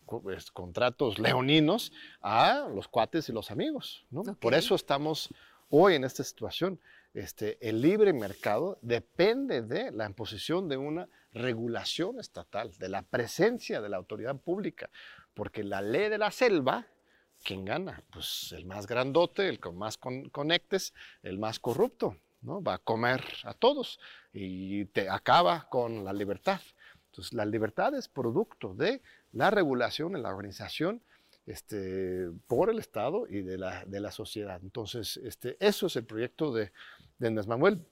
[0.08, 4.04] pues, contratos leoninos a los cuates y los amigos.
[4.40, 5.30] Por eso estamos
[5.70, 6.80] hoy en esta situación.
[7.13, 13.82] Este, el libre mercado depende de la imposición de una regulación estatal, de la presencia
[13.82, 14.89] de la autoridad pública,
[15.34, 16.88] porque la ley de la selva,
[17.43, 18.02] ¿quién gana?
[18.12, 22.62] Pues el más grandote, el con más conectes, el más corrupto, ¿no?
[22.62, 24.00] Va a comer a todos
[24.32, 26.62] y te acaba con la libertad.
[27.08, 29.02] Entonces, la libertad es producto de
[29.34, 31.04] la regulación en la organización
[31.45, 34.62] este, por el Estado y de la, de la sociedad.
[34.63, 36.71] Entonces, este, eso es el proyecto de,
[37.22, 37.86] de Andrés Manuel.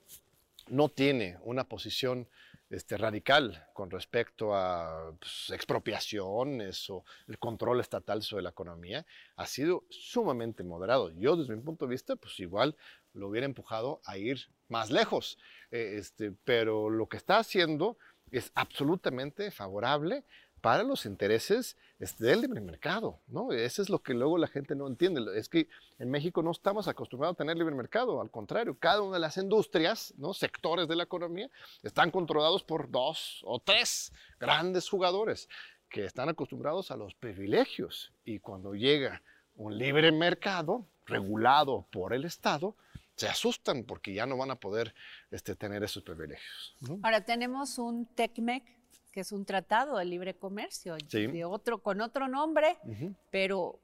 [0.69, 2.27] No tiene una posición
[2.71, 9.05] este, radical con respecto a pues, expropiaciones o el control estatal sobre la economía.
[9.35, 11.11] Ha sido sumamente moderado.
[11.11, 12.75] Yo, desde mi punto de vista, pues igual
[13.13, 15.37] lo hubiera empujado a ir más lejos.
[15.69, 17.97] Eh, este, pero lo que está haciendo
[18.31, 20.23] es absolutamente favorable
[20.61, 23.51] para los intereses este, del libre mercado, ¿no?
[23.51, 25.21] Eso es lo que luego la gente no entiende.
[25.37, 25.67] Es que
[25.97, 29.37] en México no estamos acostumbrados a tener libre mercado, al contrario, cada una de las
[29.37, 30.33] industrias, ¿no?
[30.33, 31.49] Sectores de la economía
[31.83, 35.49] están controlados por dos o tres grandes jugadores
[35.89, 39.21] que están acostumbrados a los privilegios y cuando llega
[39.55, 42.75] un libre mercado regulado por el Estado,
[43.15, 44.93] se asustan porque ya no van a poder
[45.31, 46.75] este, tener esos privilegios.
[47.03, 48.78] Ahora tenemos un TECMEC
[49.11, 51.27] que es un tratado de libre comercio, Sí.
[51.27, 53.15] de otro, con otro nombre, Ujú.
[53.31, 53.79] pero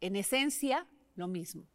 [0.00, 1.66] en esencia lo mismo.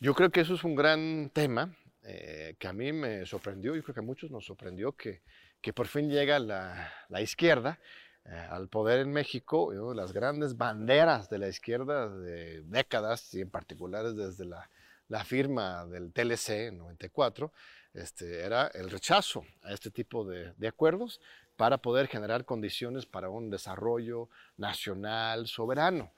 [0.00, 3.82] Yo creo que eso es un gran tema eh, que a mí me sorprendió, yo
[3.84, 5.22] creo que a muchos nos sorprendió que,
[5.60, 7.78] que por fin llega la, la izquierda
[8.24, 13.40] eh, al poder en México, de las grandes banderas de la izquierda de décadas, y
[13.40, 14.68] en particular desde la,
[15.08, 17.52] la firma del TLC en 94,
[17.94, 21.20] este, era el rechazo a este tipo de, de acuerdos
[21.62, 26.12] para poder generar condiciones para un desarrollo nacional soberano.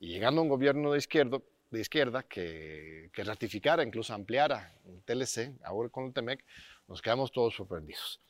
[0.00, 0.98] Y llegando a un gobierno de
[1.70, 6.44] de izquierda que, que ratificara, incluso ampliara el TLC, ahora con el TEMEC,
[6.88, 8.20] nos quedamos todos sorprendidos.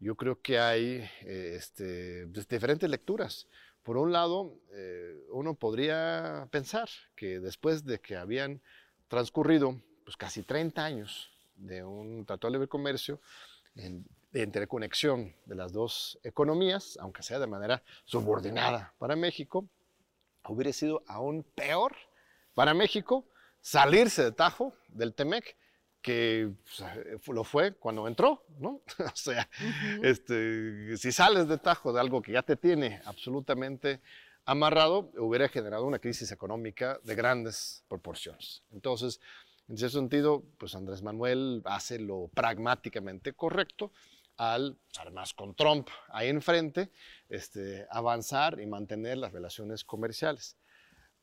[0.00, 3.46] Yo creo que hay eh, este, diferentes lecturas.
[3.82, 8.62] Por un lado, eh, uno podría pensar que después de que habían
[9.08, 13.20] transcurrido pues, casi 30 años de un tratado de libre comercio,
[13.74, 14.06] en,
[14.38, 19.68] de interconexión de las dos economías, aunque sea de manera subordinada para México,
[20.46, 21.96] hubiera sido aún peor
[22.54, 23.26] para México
[23.60, 25.56] salirse de tajo del TEMEC,
[26.00, 26.52] que
[27.26, 28.80] lo fue cuando entró, ¿no?
[29.12, 29.48] o sea,
[30.02, 34.00] este, si sales de tajo de algo que ya te tiene absolutamente
[34.44, 38.62] amarrado, hubiera generado una crisis económica de grandes proporciones.
[38.70, 39.20] Entonces,
[39.68, 43.92] en ese sentido, pues Andrés Manuel hace lo pragmáticamente correcto
[44.38, 46.90] al, además con Trump ahí enfrente,
[47.28, 50.56] este, avanzar y mantener las relaciones comerciales.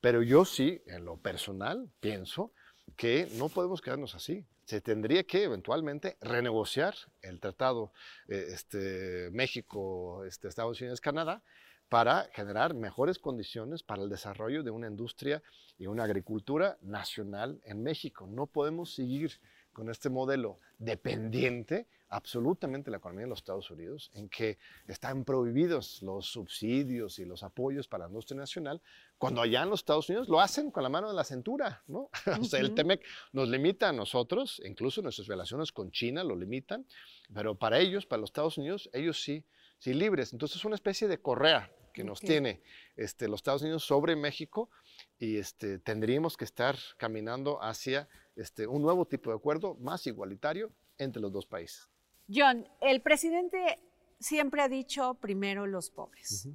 [0.02, 2.52] Pero yo sí, en lo personal, pienso
[2.96, 4.46] que no podemos quedarnos así.
[4.66, 7.92] Se tendría que eventualmente renegociar el tratado
[8.28, 11.42] eh, este, México, este, Estados Unidos, Canadá,
[11.90, 15.42] para generar mejores condiciones para el desarrollo de una industria
[15.78, 18.28] y una agricultura nacional en México.
[18.28, 19.40] No podemos seguir
[19.76, 24.58] con este modelo dependiente absolutamente de la economía de los Estados Unidos, en que
[24.88, 28.82] están prohibidos los subsidios y los apoyos para la industria nacional,
[29.18, 32.10] cuando allá en los Estados Unidos lo hacen con la mano de la cintura, ¿no?
[32.40, 36.86] o sea, el TEMEC nos limita a nosotros, incluso nuestras relaciones con China lo limitan,
[37.34, 39.44] pero para ellos, para los Estados Unidos, ellos sí,
[39.78, 40.32] sí libres.
[40.32, 42.28] Entonces es una especie de correa que nos Ok.
[42.28, 42.62] tiene
[42.96, 44.70] este, los Estados Unidos sobre México
[45.18, 50.72] y este, tendríamos que estar caminando hacia este, un nuevo tipo de acuerdo más igualitario
[50.98, 51.88] entre los dos países.
[52.34, 53.80] John, el presidente
[54.20, 56.50] siempre ha dicho primero los pobres.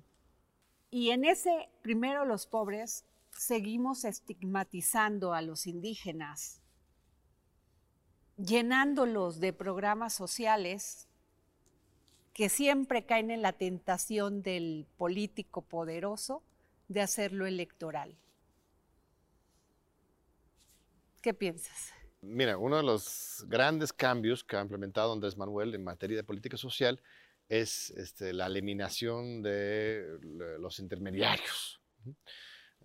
[0.90, 6.60] Y en ese primero los pobres seguimos estigmatizando a los indígenas,
[8.36, 11.08] llenándolos de programas sociales
[12.32, 16.42] que siempre caen en la tentación del político poderoso
[16.88, 18.16] de hacerlo electoral.
[21.20, 21.92] ¿Qué piensas?
[22.22, 26.56] Mira, uno de los grandes cambios que ha implementado Andrés Manuel en materia de política
[26.56, 27.00] social
[27.48, 30.18] es este, la eliminación de
[30.58, 31.80] los intermediarios.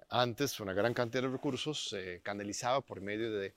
[0.09, 3.55] Antes, una gran cantidad de recursos se canalizaba por medio de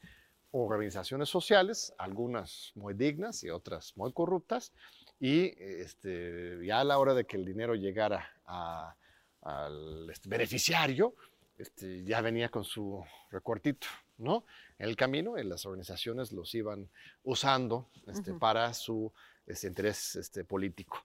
[0.51, 4.73] organizaciones sociales, algunas muy dignas y otras muy corruptas,
[5.21, 8.95] y este, ya a la hora de que el dinero llegara a-
[9.43, 11.15] al este, beneficiario,
[11.59, 13.87] este, ya venía con su recortito,
[14.19, 14.45] ¿no?
[14.79, 16.89] En el camino, y las organizaciones los iban
[17.25, 19.13] usando este, para su
[19.47, 21.03] este, interés este, político,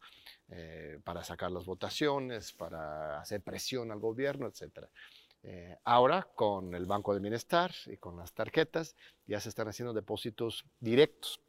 [0.50, 4.88] eh, para sacar las votaciones, para hacer presión al gobierno, etc.
[5.84, 8.96] ahora, con el Banco de Bienestar y con las tarjetas,
[9.28, 11.40] ya se están haciendo depósitos directos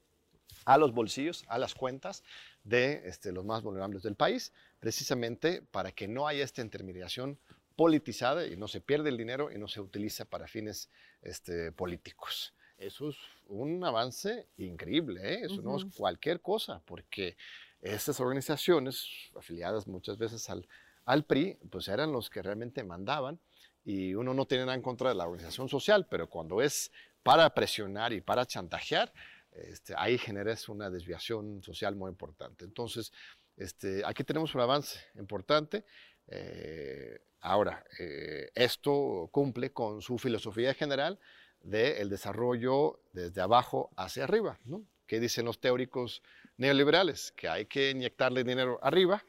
[0.64, 2.22] a los bolsillos, a las cuentas
[2.62, 7.38] de este, los más vulnerables del país, precisamente para que no haya esta intermediación
[7.76, 10.90] politizada y no se pierde el dinero y no se utiliza para fines
[11.22, 12.54] este, políticos.
[12.78, 15.40] Eso es un avance increíble, ¿eh?
[15.44, 17.36] eso no es cualquier cosa, porque
[17.80, 19.06] estas organizaciones,
[19.36, 20.66] afiliadas muchas veces al,
[21.04, 23.38] al PRI, pues eran los que realmente mandaban
[23.84, 26.90] y uno no tiene nada en contra de la organización social, pero cuando es
[27.22, 29.12] para presionar y para chantajear,
[29.52, 32.64] este, ahí generas una desviación social muy importante.
[32.64, 33.12] Entonces,
[33.56, 35.84] este, aquí tenemos un avance importante.
[36.28, 41.18] Eh, ahora, eh, esto cumple con su filosofía general
[41.60, 44.58] del desarrollo desde abajo hacia arriba.
[44.64, 44.82] ¿no?
[45.06, 46.22] ¿Qué dicen los teóricos
[46.56, 47.32] neoliberales?
[47.32, 49.22] Que hay que inyectarle dinero arriba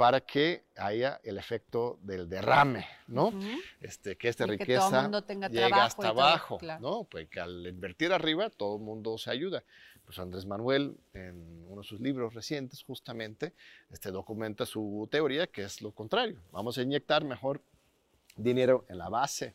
[0.00, 3.26] para que haya el efecto del derrame, ¿no?
[3.26, 3.48] Ujú.
[3.82, 6.80] este, que esta Y que todo riqueza mundo tenga trabajo hasta y todo, abajo, claro.
[6.80, 7.04] ¿no?
[7.04, 9.62] Pues que al invertir arriba todo el mundo se ayuda.
[10.10, 13.54] Pues Andrés Manuel, en uno de sus libros recientes, justamente,
[13.90, 16.42] este, documenta su teoría, que es lo contrario.
[16.50, 17.62] Vamos a inyectar mejor
[18.34, 19.54] dinero en la base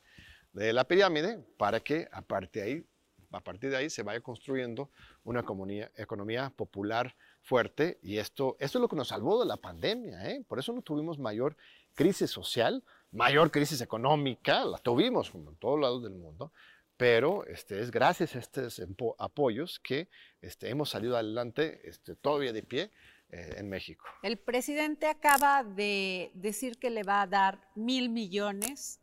[0.54, 2.86] de la pirámide para que a partir de ahí,
[3.32, 4.90] a partir de ahí se vaya construyendo
[5.26, 9.58] una comunidad- economía popular fuerte y esto, esto es lo que nos salvó de la
[9.58, 10.32] pandemia.
[10.32, 10.46] ¿eh?
[10.48, 11.58] Por eso no tuvimos mayor
[11.96, 12.82] crisis social,
[13.12, 16.54] mayor crisis económica, la tuvimos como en todos lados del mundo,
[16.98, 18.82] pero este, es gracias a estos
[19.18, 20.10] apoyos que
[20.42, 22.92] este, hemos salido adelante este, todavía de pie
[23.30, 24.06] eh, en México.
[24.24, 29.02] El presidente acaba de decir que le va a dar mil millones,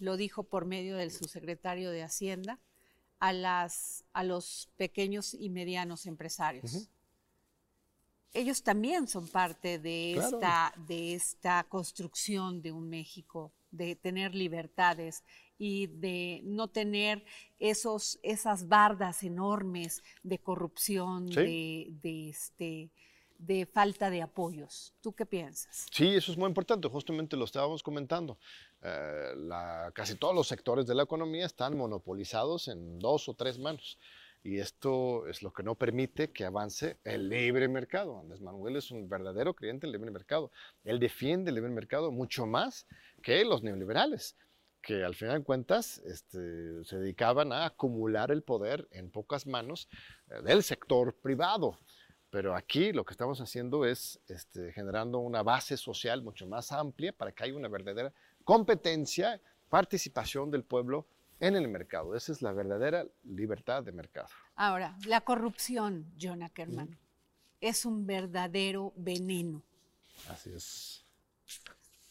[0.00, 2.60] lo dijo por medio del subsecretario de Hacienda,
[3.18, 6.90] a, las, a los pequeños y medianos empresarios.
[8.32, 15.22] Ellos también son parte de, esta, de esta construcción de un México, de tener libertades
[15.58, 17.24] y de no tener
[17.58, 22.90] esos, esas bardas enormes de corrupción, de, de, este,
[23.38, 24.92] de falta de apoyos.
[25.00, 25.86] ¿Tú qué piensas?
[25.90, 28.38] Sí, eso es muy importante, justamente lo estábamos comentando.
[28.82, 33.58] Eh, la, casi todos los sectores de la economía están monopolizados en dos o tres
[33.58, 33.98] manos.
[34.46, 38.20] Y esto es lo que no permite que avance el libre mercado.
[38.20, 40.50] Andrés Manuel es un verdadero creyente del libre mercado.
[40.84, 42.86] Él defiende el libre mercado mucho más
[43.22, 44.36] que los neoliberales,
[44.84, 49.88] que al final de cuentas este, se dedicaban a acumular el poder en pocas manos
[50.28, 51.78] eh, del sector privado.
[52.30, 57.12] Pero aquí lo que estamos haciendo es este, generando una base social mucho más amplia
[57.12, 58.12] para que haya una verdadera
[58.44, 61.06] competencia, participación del pueblo
[61.40, 62.14] en el mercado.
[62.14, 64.28] Esa es la verdadera libertad de mercado.
[64.54, 66.98] Ahora, la corrupción, John Ackerman,
[67.60, 69.62] es un verdadero veneno.
[70.28, 71.04] Así es.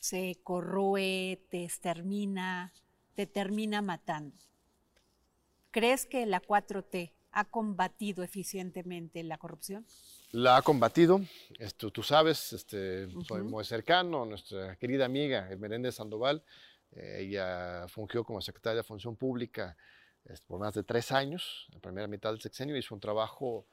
[0.03, 2.73] Se corroe, te extermina,
[3.15, 4.35] te termina matando.
[5.71, 9.85] ¿Crees que la 4T ha combatido eficientemente la corrupción?
[10.33, 11.21] La ha combatido,
[11.57, 16.43] esto, tú sabes, este, soy muy cercano, nuestra querida amiga Menéndez Sandoval,
[16.91, 19.77] eh, ella fungió como secretaria de Función Pública
[20.25, 23.67] este, por más de tres años, en la primera mitad del sexenio, hizo un trabajo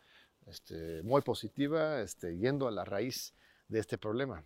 [0.46, 3.34] este, muy positiva, este, yendo a la raíz
[3.66, 4.44] de este problema.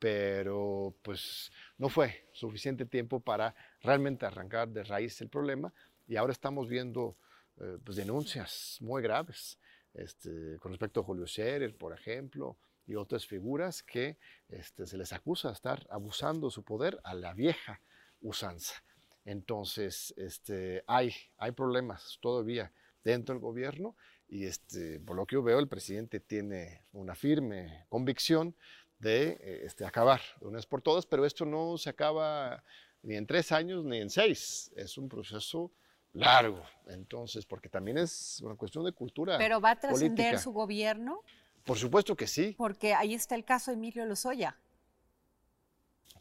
[0.00, 5.72] Pero pues no fue suficiente tiempo para realmente arrancar de raíz el problema
[6.08, 7.16] y ahora estamos viendo
[7.60, 9.60] eh, pues, denuncias muy graves
[9.94, 15.12] este, con respecto a Julio Scherer, por ejemplo, y otras figuras que este, se les
[15.12, 17.80] acusa de estar abusando su poder a la vieja
[18.20, 18.82] usanza.
[19.24, 22.72] Entonces, este, hay, hay problemas todavía
[23.04, 23.96] dentro del gobierno
[24.28, 28.56] y este, por lo que yo veo, el presidente tiene una firme convicción
[29.00, 32.62] de eh, este, acabar de una vez por todas, pero esto no se acaba
[33.02, 34.70] ni en tres años ni en seis.
[34.76, 35.72] Es un proceso
[36.12, 36.62] largo.
[36.86, 39.38] Entonces, porque también es una cuestión de cultura.
[39.38, 41.22] ¿Pero va a trascender su gobierno?
[41.64, 42.54] Por supuesto que sí.
[42.56, 44.56] Porque ahí está el caso de Emilio Lozoya.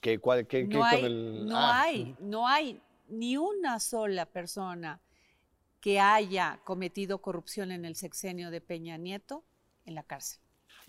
[0.01, 1.81] ¿Qué, cuál, qué, no, hay, no ah.
[1.81, 5.01] hay, no hay ni una sola persona
[5.81, 9.43] que haya cometido corrupción en el sexenio de Peña Nieto
[9.85, 10.39] en la cárcel.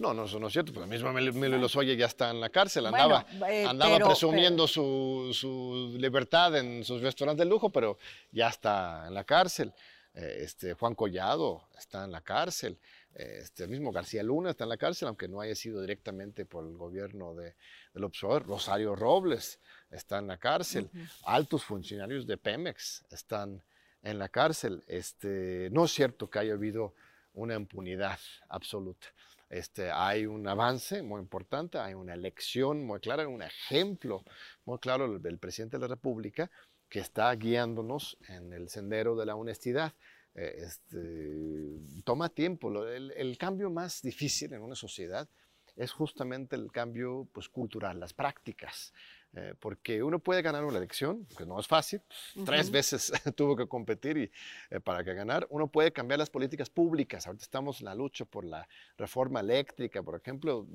[0.01, 2.87] No, no, eso no es cierto, porque mismo Emilio Lozoya ya está en la cárcel,
[2.87, 7.99] andaba, eh, andaba presumiendo Su, su, libertad en sus restaurantes de lujo, pero
[8.33, 9.75] ya está en la cárcel.
[10.15, 12.79] Eh, este, Juan Collado está en la cárcel,
[13.15, 16.47] eh, este, el mismo García Luna está en la cárcel, aunque no haya sido directamente
[16.47, 17.55] por el gobierno de,
[17.93, 18.47] del observador.
[18.47, 20.89] Rosario Robles está en la cárcel,
[21.27, 23.63] altos funcionarios de Pemex están
[24.03, 24.83] en la cárcel.
[24.87, 26.95] Este, no es cierto que haya habido
[27.35, 29.07] una impunidad absoluta.
[29.51, 34.25] Este, hay un avance muy importante, hay una elección muy clara, un ejemplo
[34.65, 36.49] muy claro del presidente de la República
[36.89, 39.93] que está guiándonos en el sendero de la honestidad.
[40.37, 42.87] Eh, este, toma tiempo.
[42.87, 45.29] El, el, cambio más difícil en una sociedad
[45.75, 48.93] es justamente el cambio pues, cultural, las prácticas.
[49.33, 52.03] Eh, porque uno puede ganar una elección, que no es fácil,
[52.45, 54.31] tres veces tuvo que competir y,
[54.71, 55.47] eh, para que ganar.
[55.51, 57.27] Uno puede cambiar las políticas públicas.
[57.27, 58.67] Ahorita estamos en la lucha por la
[58.99, 60.67] reforma eléctrica, por ejemplo,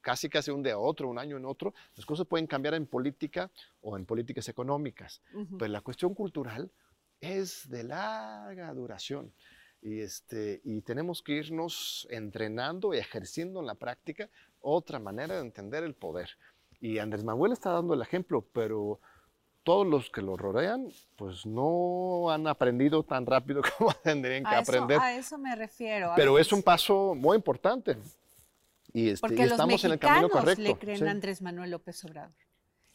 [0.00, 1.74] casi casi un día a otro, un año en otro.
[1.96, 3.50] Las cosas pueden cambiar en política
[3.80, 5.20] o en políticas económicas,
[5.58, 6.70] pero la cuestión cultural
[7.20, 9.32] es de larga duración.
[9.82, 14.30] Y, este, y tenemos que irnos entrenando y ejerciendo en la práctica
[14.60, 16.30] otra manera de entender el poder.
[16.80, 19.00] Y Andrés Manuel está dando el ejemplo, pero
[19.66, 25.00] todos los que lo rodean, pues no han aprendido tan rápido como tendrían que aprender.
[25.00, 26.12] A eso me refiero.
[26.14, 27.96] Pero es un paso muy importante.
[28.92, 30.62] Y, este, Porque estamos en el camino correcto.
[30.62, 32.32] le creen a Andrés Manuel López Obrador.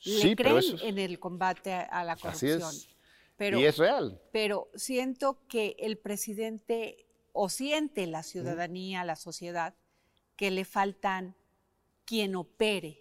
[0.06, 2.62] Le creen en el combate a la corrupción.
[2.64, 2.96] Así es.
[3.36, 4.22] Pero, y es real.
[4.32, 9.76] Pero siento que el presidente o siente la ciudadanía, la sociedad,
[10.36, 11.36] que le faltan
[12.06, 13.01] quien opere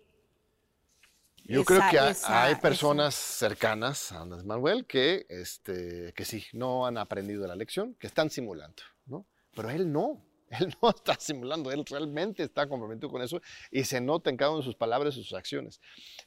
[1.51, 6.97] yo creo que hay, personas cercanas a Andrés Manuel que, este, que sí, no han
[6.97, 9.27] aprendido la lección, que están simulando, ¿no?
[9.55, 10.25] Pero él no,
[10.59, 13.41] Él no está simulando, él realmente está comprometido con eso
[13.71, 15.81] y se nota en cada una de sus palabras y sus acciones.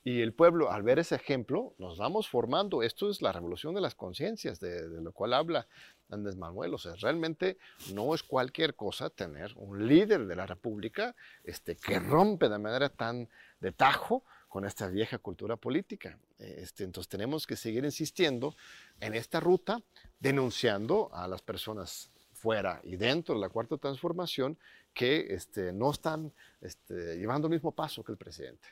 [0.04, 2.84] Y el pueblo, al ver ese ejemplo, nos vamos formando.
[2.84, 5.68] Esto es la revolución de las conciencias, de, de, lo cual habla
[6.10, 6.74] Andrés Manuel.
[6.74, 7.58] O sea, realmente
[7.94, 12.88] no es cualquier cosa tener un líder de la República este, que rompe de manera
[12.88, 13.28] tan
[13.60, 16.16] de tajo con esta vieja cultura política.
[16.38, 18.56] Este, entonces tenemos que seguir insistiendo
[19.00, 19.82] en esta ruta,
[20.20, 24.60] denunciando a las personas fuera y dentro de la cuarta transformación
[24.94, 26.32] que este, no están
[26.62, 28.68] este, llevando el mismo paso que el presidente.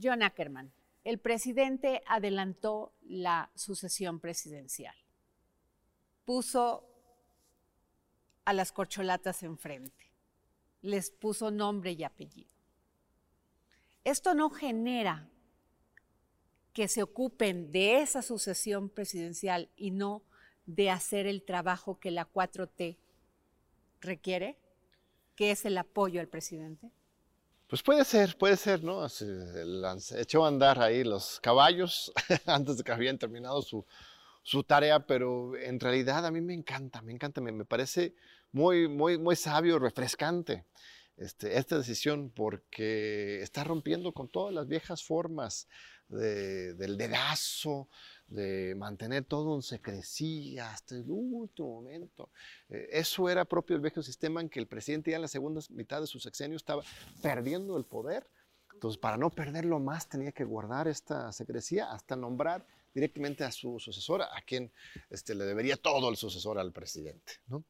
[0.00, 0.70] John Ackerman,
[1.02, 4.94] el presidente adelantó la sucesión presidencial.
[6.24, 6.86] Puso
[8.44, 10.12] a las corcholatas enfrente,
[10.80, 12.53] les puso nombre y apellido.
[14.04, 15.28] Esto no genera
[16.74, 20.22] que se ocupen de esa sucesión presidencial y no
[20.66, 22.98] de hacer el trabajo que la 4T
[24.00, 24.58] requiere,
[25.36, 26.90] que es el apoyo al presidente?
[27.68, 29.06] Pues puede ser, puede ser, ¿no?
[30.16, 32.12] Echó a andar ahí los caballos
[32.46, 33.86] antes de que habían terminado su,
[34.42, 38.14] su, tarea, pero en realidad a mí me encanta, me encanta, me, me parece
[38.52, 40.66] muy, muy, muy sabio, refrescante
[41.16, 45.68] este, esta decisión porque está rompiendo con todas las viejas formas
[46.08, 47.88] de, del dedazo,
[48.26, 52.30] de mantener todo en secrecía hasta el último momento.
[52.68, 55.60] Eh, eso era propio del viejo sistema en que el presidente ya en la segunda
[55.70, 56.82] mitad de su sexenio estaba
[57.22, 58.26] perdiendo el poder.
[58.72, 63.78] Entonces, para no perderlo más, tenía que guardar esta secrecía hasta nombrar directamente a su
[63.78, 64.72] sucesora, a quien
[65.10, 67.34] este, le debería todo el sucesor al presidente.
[67.46, 67.64] ¿no?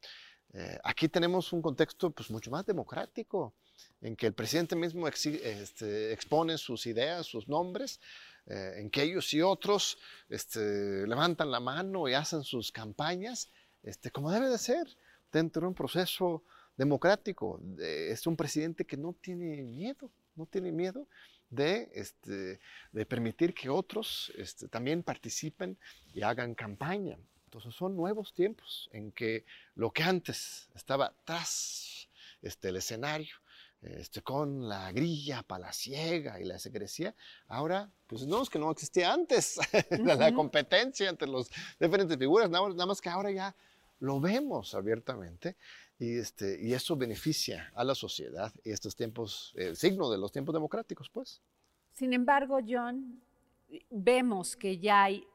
[0.57, 3.53] Eh, aquí tenemos un contexto pues, mucho más democrático,
[3.99, 7.99] en que el presidente mismo este, expone sus ideas, sus nombres,
[8.45, 9.97] eh, en que ellos y otros
[10.29, 13.51] este, levantan la mano y hacen sus campañas,
[13.83, 14.87] este, como debe de ser,
[15.29, 16.43] dentro de un proceso
[16.77, 17.59] democrático.
[17.77, 21.05] es un presidente que no tiene miedo, no tiene miedo
[21.49, 22.61] de, este,
[22.93, 25.77] de permitir que otros este, también participen
[26.13, 27.17] y hagan campaña.
[27.55, 29.45] Entonces son nuevos tiempos en que
[29.75, 32.09] lo que antes estaba tras
[32.41, 33.33] este, el escenario,
[33.81, 37.15] este, con la grilla palaciega y la secrecía,
[37.47, 39.57] ahora, pues no es que no existía antes
[40.03, 41.49] la competencia entre las
[41.79, 43.55] diferentes figuras, nada, nada, más que ahora ya
[43.99, 45.55] lo vemos abiertamente
[45.97, 50.29] y, este, y eso beneficia a la sociedad y estos tiempos, el signo de los
[50.29, 51.41] tiempos democráticos, pues.
[51.93, 53.21] Sin embargo, John,
[53.89, 55.25] vemos que ya hay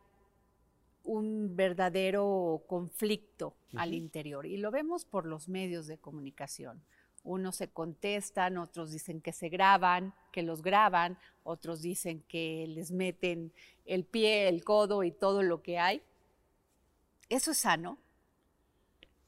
[1.10, 6.84] un verdadero conflicto al interior y lo vemos por los medios de comunicación.
[7.24, 12.92] Unos se contestan, otros dicen que se graban, que los graban, otros dicen que les
[12.92, 13.52] meten
[13.86, 16.00] el pie, el codo y todo lo que hay.
[17.28, 17.98] ¿Eso es sano?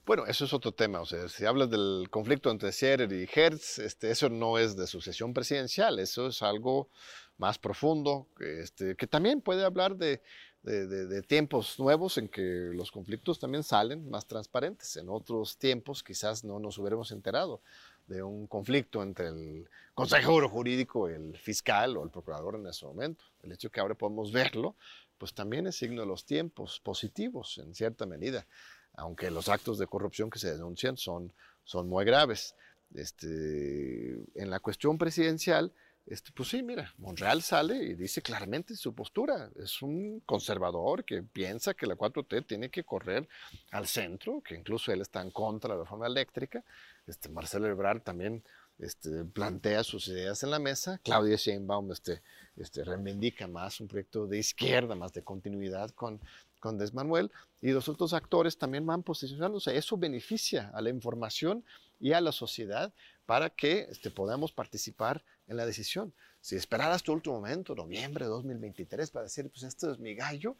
[0.07, 1.01] Bueno, eso es otro tema.
[1.01, 4.87] O sea, si hablas del conflicto entre Scherer y Hertz, este, eso no es de
[4.87, 6.91] sucesión presidencial, eso es algo
[7.39, 10.23] más profundo, este, que también puede hablar de,
[10.63, 14.97] de, tiempos nuevos en que los conflictos también salen más transparentes.
[14.97, 17.61] En otros tiempos quizás no nos hubiéramos enterado
[18.07, 23.25] de un conflicto entre el consejero jurídico, el fiscal o el procurador en ese momento.
[23.43, 24.77] El hecho de que ahora podemos verlo,
[25.19, 28.47] pues también es signo de los tiempos positivos en cierta medida,
[28.95, 31.33] aunque los actos de corrupción que se denuncian son,
[31.65, 32.55] son muy graves.
[32.95, 35.73] Este, en la cuestión presidencial,
[36.07, 39.51] este, pues sí, mira, Monreal sale y dice claramente su postura.
[39.57, 43.29] Es un conservador que piensa que la 4T tiene que correr
[43.71, 46.65] al centro, que incluso él está en contra de la reforma eléctrica.
[47.07, 48.43] Este, Marcelo Ebrard también
[48.79, 50.99] este, plantea sus ideas en la mesa.
[51.05, 52.21] Claudia Sheinbaum este,
[52.57, 56.21] este, reivindica más un proyecto de izquierda, más de continuidad con,
[56.59, 57.31] con Desmanuel.
[57.61, 59.77] Y los otros actores también van posicionándose.
[59.77, 61.65] Eso beneficia a la información
[62.01, 62.93] y a la sociedad
[63.27, 66.15] para que este, podamos participar en la decisión.
[66.41, 70.15] Si esperar hasta el último momento, noviembre de 2023, para decir, pues esto es mi
[70.15, 70.57] gallo,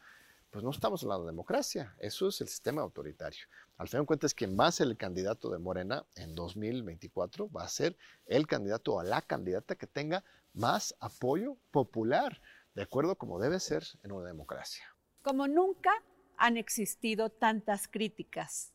[0.51, 3.47] pues no estamos hablando de democracia, eso es el sistema autoritario.
[3.79, 7.65] Al fin de cuentas, quien va a ser el candidato de Morena en 2024 va
[7.65, 7.97] a ser
[8.27, 12.41] el candidato o la candidata que tenga más apoyo popular,
[12.75, 14.85] de acuerdo como debe ser en una democracia.
[15.23, 15.91] Como nunca
[16.37, 18.73] han existido tantas críticas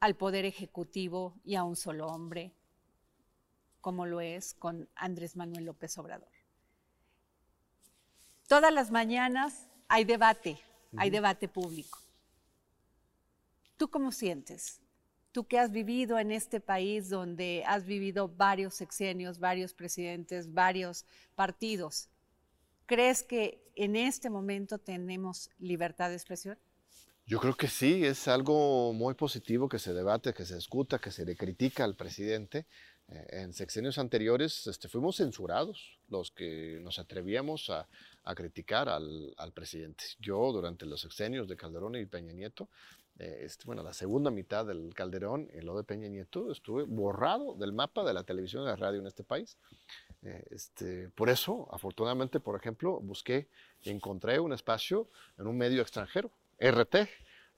[0.00, 2.57] al poder ejecutivo y a un solo hombre
[3.80, 6.28] como lo es con Andrés Manuel López Obrador.
[8.46, 10.58] Todas las mañanas hay debate,
[10.96, 11.98] hay debate público.
[13.76, 14.80] ¿Tú cómo sientes?
[15.32, 21.04] Tú que has vivido en este país donde has vivido varios sexenios, varios presidentes, varios
[21.34, 22.08] partidos,
[22.86, 26.58] ¿crees que en este momento tenemos libertad de expresión?
[27.26, 31.10] Yo creo que sí, es algo muy positivo que se debate, que se discuta, que
[31.10, 32.66] se le critica al presidente.
[33.10, 37.88] Eh, en sexenios anteriores este, fuimos censurados los que nos atrevíamos a,
[38.34, 40.04] criticar al, al, presidente.
[40.18, 42.68] Yo durante los sexenios de Calderón y Peña Nieto,
[43.18, 47.54] eh, este, bueno, la segunda mitad del Calderón y lo de Peña Nieto, estuve borrado
[47.54, 49.56] del mapa de la televisión y la radio en este país.
[50.22, 53.48] Eh, este, por eso, afortunadamente, por ejemplo, busqué
[53.82, 56.30] y encontré un espacio en un medio extranjero,
[56.60, 57.08] RT,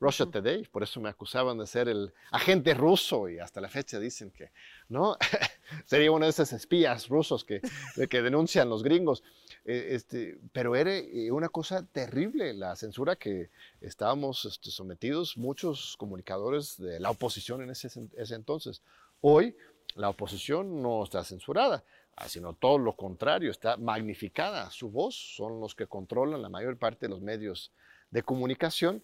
[0.01, 4.01] Russia Today, por eso me acusaban de ser el agente ruso y hasta la fecha
[4.01, 4.51] dicen que,
[4.89, 5.17] ¿no?
[5.85, 7.61] Sería uno de esos espías rusos que,
[8.09, 9.23] que denuncian los gringos.
[9.67, 13.51] Eh, este, pero era eh, una cosa terrible la censura que
[13.83, 18.83] estábamos este, sometidos muchos comunicadores de la oposición en ese, ese entonces.
[19.21, 19.55] Hoy
[19.97, 21.85] la oposición no está censurada,
[22.17, 24.71] ah, sino todo lo contrario, está magnificada.
[24.71, 27.71] Su voz son los que controlan la mayor parte de los medios
[28.11, 29.03] de comunicación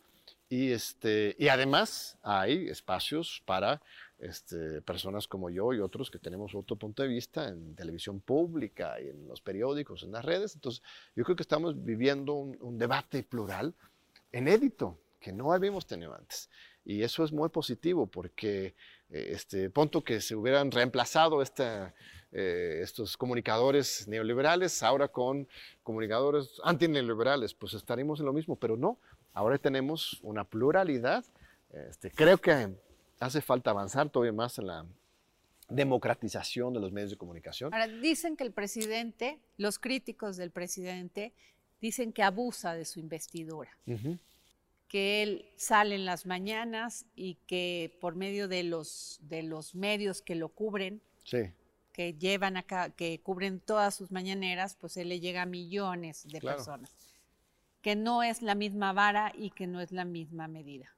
[0.49, 3.83] y, este, y además hay espacios para
[4.19, 9.01] este, personas como yo y otros que tenemos otro punto de vista en televisión pública
[9.01, 10.55] y en los periódicos, en las redes.
[10.55, 10.83] Entonces,
[11.15, 13.75] yo creo que estamos viviendo un, un debate plural
[14.33, 16.49] inédito que no habíamos tenido antes.
[16.85, 18.77] Y eso es muy positivo porque,
[19.11, 21.93] eh, este, punto que se hubieran reemplazado esta,
[22.31, 25.49] eh, estos comunicadores neoliberales ahora con
[25.83, 28.99] comunicadores antineoliberales, pues estaríamos en lo mismo, pero no,
[29.37, 31.25] ahora tenemos una pluralidad.
[31.71, 32.75] Este, creo que
[33.21, 34.87] hace falta avanzar todavía más en la
[35.69, 37.73] democratización de los medios de comunicación.
[37.73, 41.35] Ahora, dicen que el presidente, los críticos del presidente,
[41.81, 43.71] dicen que abusa de su investidura.
[43.87, 44.19] Uh -huh
[44.89, 50.23] que él sale en las mañanas y que por medio de los, de los medios
[50.23, 51.51] que lo cubren, sí.
[51.93, 56.39] que llevan acá, que cubren todas sus mañaneras, pues él le llega a millones de
[56.39, 56.59] claro.
[56.59, 56.95] personas.
[57.87, 60.93] Que no es la misma vara y que no es la misma medida.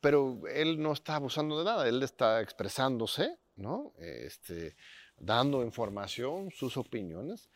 [0.00, 3.92] Pero él no está abusando de nada, él está expresándose, ¿no?
[3.96, 4.74] Este,
[5.20, 7.48] dando información, sus opiniones.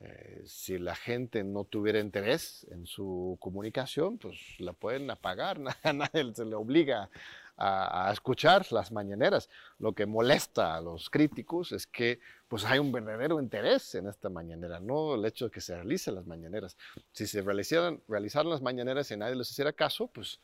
[0.00, 5.92] Eh, si la gente no tuviera interés en su comunicación, pues la pueden apagar, a
[5.94, 7.08] nadie se le obliga
[7.56, 9.48] a, escuchar las mañaneras.
[9.78, 14.28] Lo que molesta a los críticos es que pues hay un verdadero interés en esta
[14.28, 16.76] mañanera, no el hecho de que se realicen las mañaneras.
[17.12, 20.40] Si se realizaran, realizaran las mañaneras y nadie les hiciera caso, pues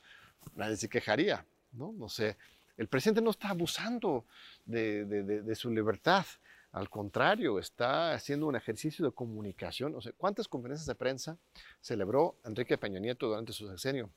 [0.54, 1.92] nadie se quejaría, ¿no?
[1.92, 2.36] No sé,
[2.76, 4.24] el presidente no está abusando
[4.64, 6.24] de, de su libertad.
[6.72, 9.94] Al contrario, está haciendo un ejercicio de comunicación.
[9.96, 11.36] O sea, ¿cuántas conferencias de prensa
[11.80, 14.08] celebró Enrique Peña Nieto durante su sexenio?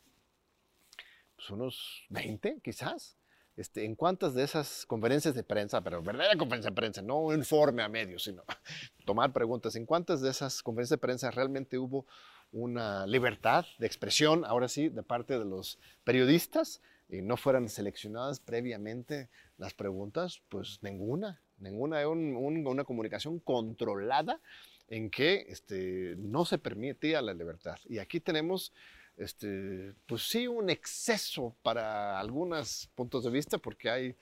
[1.44, 3.18] Pues unos 20, quizás.
[3.58, 7.36] Este, ¿En cuántas de esas conferencias de prensa, pero verdadera conferencia de prensa, no un
[7.36, 8.44] informe a medios, sino
[9.06, 12.06] tomar preguntas, ¿en cuántas de esas conferencias de prensa realmente hubo
[12.54, 16.82] una libertad de expresión, ahora sí, de parte de los periodistas?
[17.10, 24.40] y no fueran seleccionadas previamente las preguntas, pues ninguna, ninguna, un, un, una comunicación controlada
[24.88, 27.78] en que este, no se permitía la libertad.
[27.86, 28.74] Y aquí tenemos,
[29.18, 34.16] este, pues sí, un exceso para algunos puntos de vista, porque hay,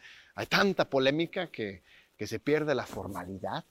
[0.50, 1.84] tanta polémica que,
[2.20, 3.66] se pierde la formalidad.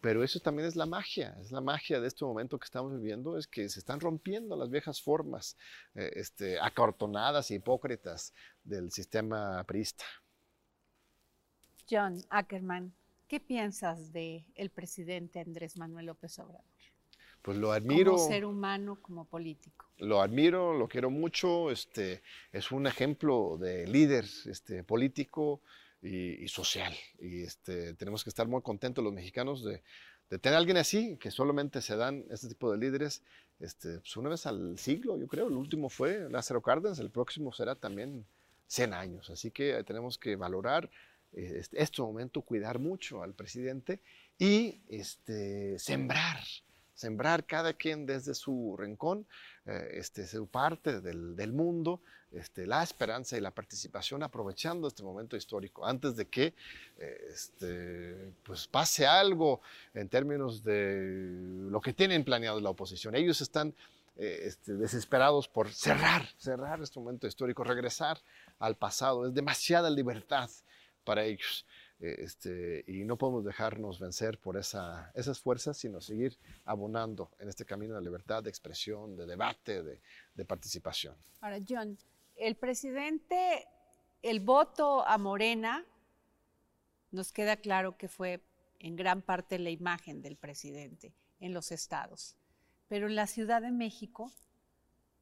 [0.00, 3.36] Pero eso también es la magia, es la magia de este momento que estamos viviendo,
[3.36, 5.56] es que se están rompiendo las viejas formas
[5.96, 6.56] eh, este,
[7.50, 8.32] y hipócritas
[8.62, 10.04] del sistema priista.
[11.90, 12.92] John Ackerman,
[13.26, 16.62] ¿qué piensas del el presidente Andrés Manuel López Obrador?
[17.42, 18.12] Pues lo admiro.
[18.12, 19.86] Como ser humano, como político.
[19.98, 21.70] Lo admiro, lo quiero mucho.
[21.70, 22.22] Este,
[22.52, 25.60] es un ejemplo de líder este, político
[26.02, 26.94] y, y, social.
[27.20, 29.82] Y este, tenemos que estar muy contentos los mexicanos de,
[30.30, 33.22] de, tener a alguien así, que solamente se dan este tipo de líderes
[33.60, 35.48] este, pues una vez al siglo, yo creo.
[35.48, 38.24] El último fue Lázaro Cárdenas, el próximo será también
[38.68, 39.30] 100 años.
[39.30, 40.90] Así que tenemos que valorar
[41.32, 44.00] este, este momento, cuidar mucho al presidente
[44.38, 46.40] y este, sembrar,
[46.98, 49.24] sembrar cada quien desde su rincón,
[49.66, 52.00] eh, este, su parte del, del mundo,
[52.32, 56.54] este, la esperanza y la participación, aprovechando este momento histórico, antes de que
[56.98, 59.60] eh, este, pues pase algo
[59.94, 63.14] en términos de lo que tienen planeado la oposición.
[63.14, 63.72] Ellos están
[64.16, 68.18] eh, este, desesperados por cerrar, cerrar este momento histórico, regresar
[68.58, 69.24] al pasado.
[69.24, 70.50] Es demasiada libertad
[71.04, 71.64] para ellos.
[72.00, 77.64] Este, y no podemos dejarnos vencer por esa, esas fuerzas, sino seguir abonando en este
[77.64, 80.00] camino de libertad, de expresión, de debate, de,
[80.34, 81.16] de participación.
[81.40, 81.98] Ahora, John,
[82.36, 83.66] el presidente,
[84.22, 85.84] el voto a Morena,
[87.10, 88.42] nos queda claro que fue
[88.78, 92.36] en gran parte la imagen del presidente en los estados,
[92.86, 94.30] pero en la Ciudad de México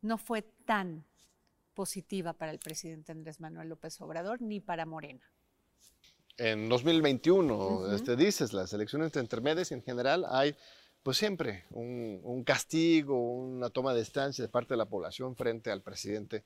[0.02, 1.06] no fue tan
[1.74, 5.30] positiva para el presidente Andrés Manuel López Obrador ni para Morena.
[6.38, 10.54] En 2021, este, dices, las elecciones intermedias en general hay
[11.02, 15.70] pues siempre un, un, castigo, una toma de distancia de parte de la población frente
[15.70, 16.44] al presidente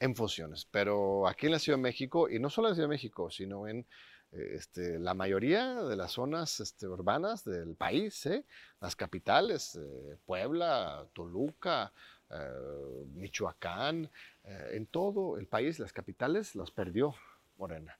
[0.00, 0.66] en funciones.
[0.70, 3.30] Pero aquí en la Ciudad de México, y no solo en la Ciudad de México,
[3.30, 3.86] sino en
[4.32, 8.46] este, la mayoría de las zonas este, urbanas del país, ¿eh?
[8.80, 11.92] las capitales, eh, Puebla, Toluca,
[12.30, 14.10] eh, Michoacán,
[14.44, 17.14] en todo el país, las capitales las perdió
[17.58, 17.96] Morena.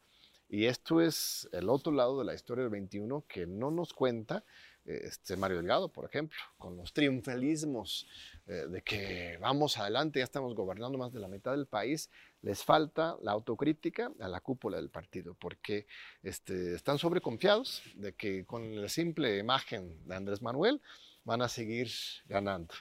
[0.52, 4.44] Y esto es el otro lado de la historia del 21 que no nos cuenta
[4.84, 8.06] este Mario Delgado, por ejemplo, con los triunfalismos
[8.46, 12.10] eh, de que vamos adelante, ya estamos gobernando más de la mitad del país,
[12.42, 15.86] les falta la autocrítica a la cúpula del partido, porque
[16.22, 20.82] este, están sobreconfiados de que con la simple imagen de Andrés Manuel
[21.24, 21.90] van a seguir
[22.26, 22.74] ganando.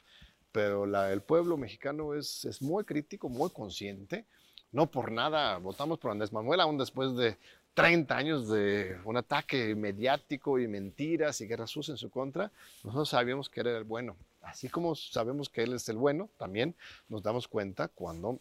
[0.52, 4.26] Pero el pueblo mexicano es, es muy crítico, muy consciente.
[4.74, 7.38] No por nada votamos por Andrés Manuel, aún después de
[7.74, 12.52] 30 años de un ataque mediático y mentiras y guerra sucia en su contra,
[12.84, 14.18] nosotros sabíamos que era el bueno.
[14.42, 16.76] Así como sabemos que él es el bueno, también
[17.08, 18.40] nos damos cuenta cuando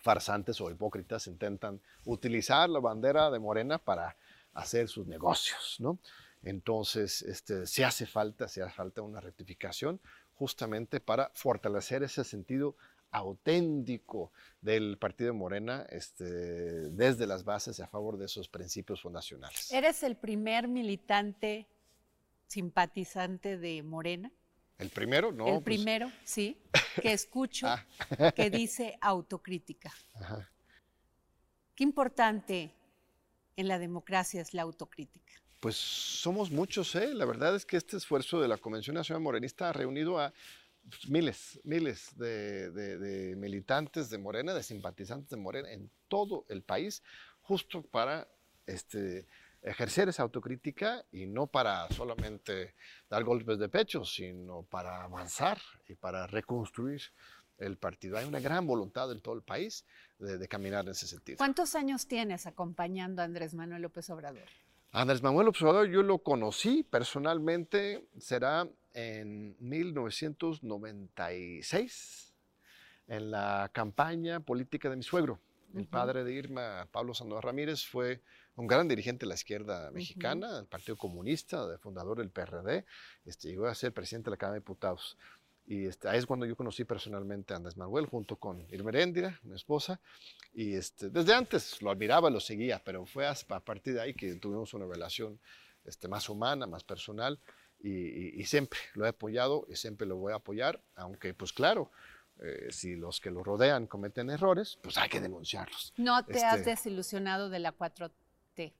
[0.00, 4.16] farsantes o hipócritas intentan utilizar la bandera de Morena para
[4.52, 5.98] hacer sus negocios, ¿no?
[6.42, 9.98] Entonces, este, se hace falta, se hace falta una rectificación
[10.34, 12.76] justamente para fortalecer ese sentido
[13.14, 19.70] auténtico del partido de Morena este, desde las bases a favor de esos principios fundacionales.
[19.72, 21.68] ¿Eres el primer militante
[22.48, 24.32] simpatizante de Morena?
[24.78, 25.30] ¿El primero?
[25.30, 25.46] No.
[25.46, 26.60] El pues primero, sí,
[27.00, 27.86] que escucho ah.
[28.34, 29.92] que dice autocrítica.
[31.76, 32.74] Qué importante
[33.56, 35.34] en la democracia es la autocrítica.
[35.60, 37.14] Pues somos muchos, ¿eh?
[37.14, 40.34] La verdad es que este esfuerzo de la Convención Nacional Morenista ha reunido a
[41.08, 47.02] miles, miles de, militantes de Morena, de simpatizantes de Morena en todo el país,
[47.42, 48.28] justo para
[48.66, 49.26] este,
[49.62, 52.74] ejercer esa autocrítica y no para solamente
[53.08, 55.58] dar golpes de pecho, sino para avanzar
[55.88, 57.02] y para reconstruir
[57.58, 58.18] el partido.
[58.18, 59.84] Hay una gran voluntad en todo el país
[60.18, 61.38] de, de caminar en ese sentido.
[61.38, 64.48] ¿Cuántos años tienes acompañando a Andrés Manuel López Obrador?
[64.90, 72.34] Andrés Manuel López Obrador yo lo conocí personalmente, será en 1996
[73.06, 75.38] en la campaña política de mi suegro.
[75.74, 78.22] El padre de Irma, Pablo Sandoval Ramírez, fue
[78.54, 82.84] un gran dirigente de la izquierda mexicana, del Partido Comunista, de fundador del PRD.
[83.26, 85.18] Este, llegó a ser presidente de la Cámara de Diputados.
[85.66, 89.40] Y este, ahí es cuando yo conocí personalmente a Andrés Manuel, junto con Irma Heréndira,
[89.42, 90.00] mi esposa.
[90.52, 94.36] Y este, desde antes lo admiraba, lo seguía, pero fue a partir de ahí que
[94.36, 95.40] tuvimos una relación
[95.84, 97.40] este, más humana, más personal
[97.84, 101.90] y, siempre lo he apoyado y siempre lo voy a apoyar, aunque pues claro,
[102.40, 105.92] eh, si los que lo rodean cometen errores, pues hay que denunciarlos.
[105.96, 108.72] ¿No te has este desilusionado de la 4T?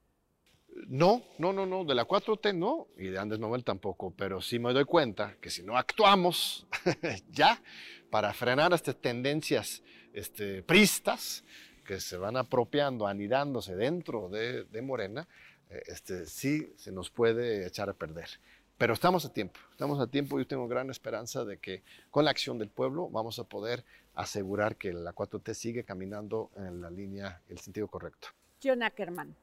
[0.89, 4.59] No, no, no, no, de la 4T no, y de Andes Nobel tampoco, pero sí
[4.59, 6.67] me doy cuenta que si no actuamos
[7.31, 7.63] ya
[8.11, 9.83] para frenar estas tendencias
[10.15, 11.45] este, pristas
[11.85, 15.29] que se van apropiando, anidándose dentro de, de Morena,
[15.69, 18.29] eh, este, sí se nos puede echar a perder.
[18.77, 20.39] Pero estamos a tiempo, estamos a tiempo.
[20.39, 24.77] Yo tengo gran esperanza de que con la acción del pueblo vamos a poder asegurar
[24.77, 28.29] que la 4T sigue caminando en la línea, el sentido correcto.
[28.63, 29.37] John Ackerman,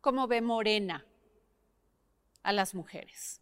[0.00, 1.04] ¿cómo ve Morena
[2.44, 3.40] a las mujeres?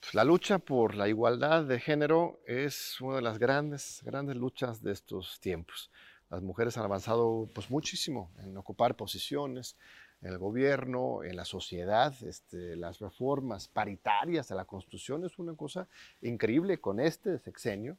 [0.00, 4.82] Pues la lucha por la igualdad de género es una de las grandes, grandes luchas
[4.82, 5.90] de estos tiempos.
[6.30, 9.76] Las mujeres han avanzado pues muchísimo en ocupar posiciones,
[10.22, 15.54] en el gobierno, en la sociedad, este, las reformas paritarias a la Constitución es una
[15.54, 15.88] cosa
[16.20, 17.96] increíble con este sexenio.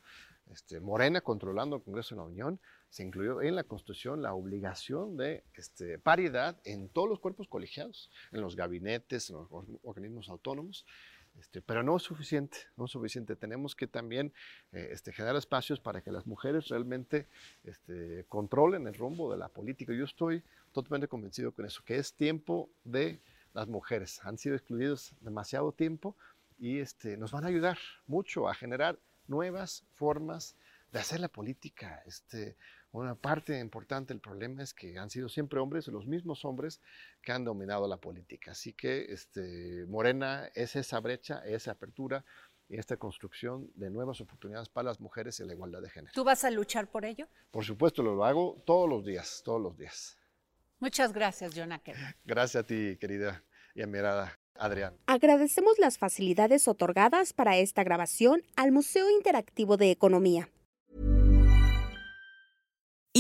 [0.51, 2.59] Este, Morena controlando el Congreso de la Unión,
[2.89, 8.11] se incluyó en la Constitución la obligación de este, paridad en todos los cuerpos colegiados,
[8.31, 9.47] en los gabinetes, en los
[9.83, 10.85] organismos autónomos.
[11.39, 13.35] Este, pero no es suficiente, no es suficiente.
[13.35, 14.33] Tenemos que también
[14.71, 17.27] eh, este, generar espacios para que las mujeres realmente
[17.63, 19.93] este, controlen el rumbo de la política.
[19.93, 23.19] Yo estoy totalmente convencido con eso, que es tiempo de
[23.53, 24.19] las mujeres.
[24.23, 26.15] Han sido excluidos demasiado tiempo
[26.59, 27.77] y este, nos van a ayudar
[28.07, 30.55] mucho a generar nuevas formas
[30.91, 32.03] de hacer la política.
[32.05, 32.55] Este,
[32.91, 36.81] una parte importante del problema es que han sido siempre hombres, los mismos hombres
[37.21, 38.51] que han dominado la política.
[38.51, 42.25] Así que este, Morena es esa brecha, esa apertura
[42.67, 46.11] y esta construcción de nuevas oportunidades para las mujeres y la igualdad de género.
[46.13, 47.27] ¿Tú vas a luchar por ello?
[47.51, 50.17] Por supuesto, lo hago todos los días, todos los días.
[50.79, 52.15] Muchas gracias, John Ackerman.
[52.25, 53.43] Gracias a ti, querida
[53.75, 54.97] y admirada Adrián.
[55.05, 60.49] Agradecemos las facilidades otorgadas para esta grabación al Museo Interactivo de Economía.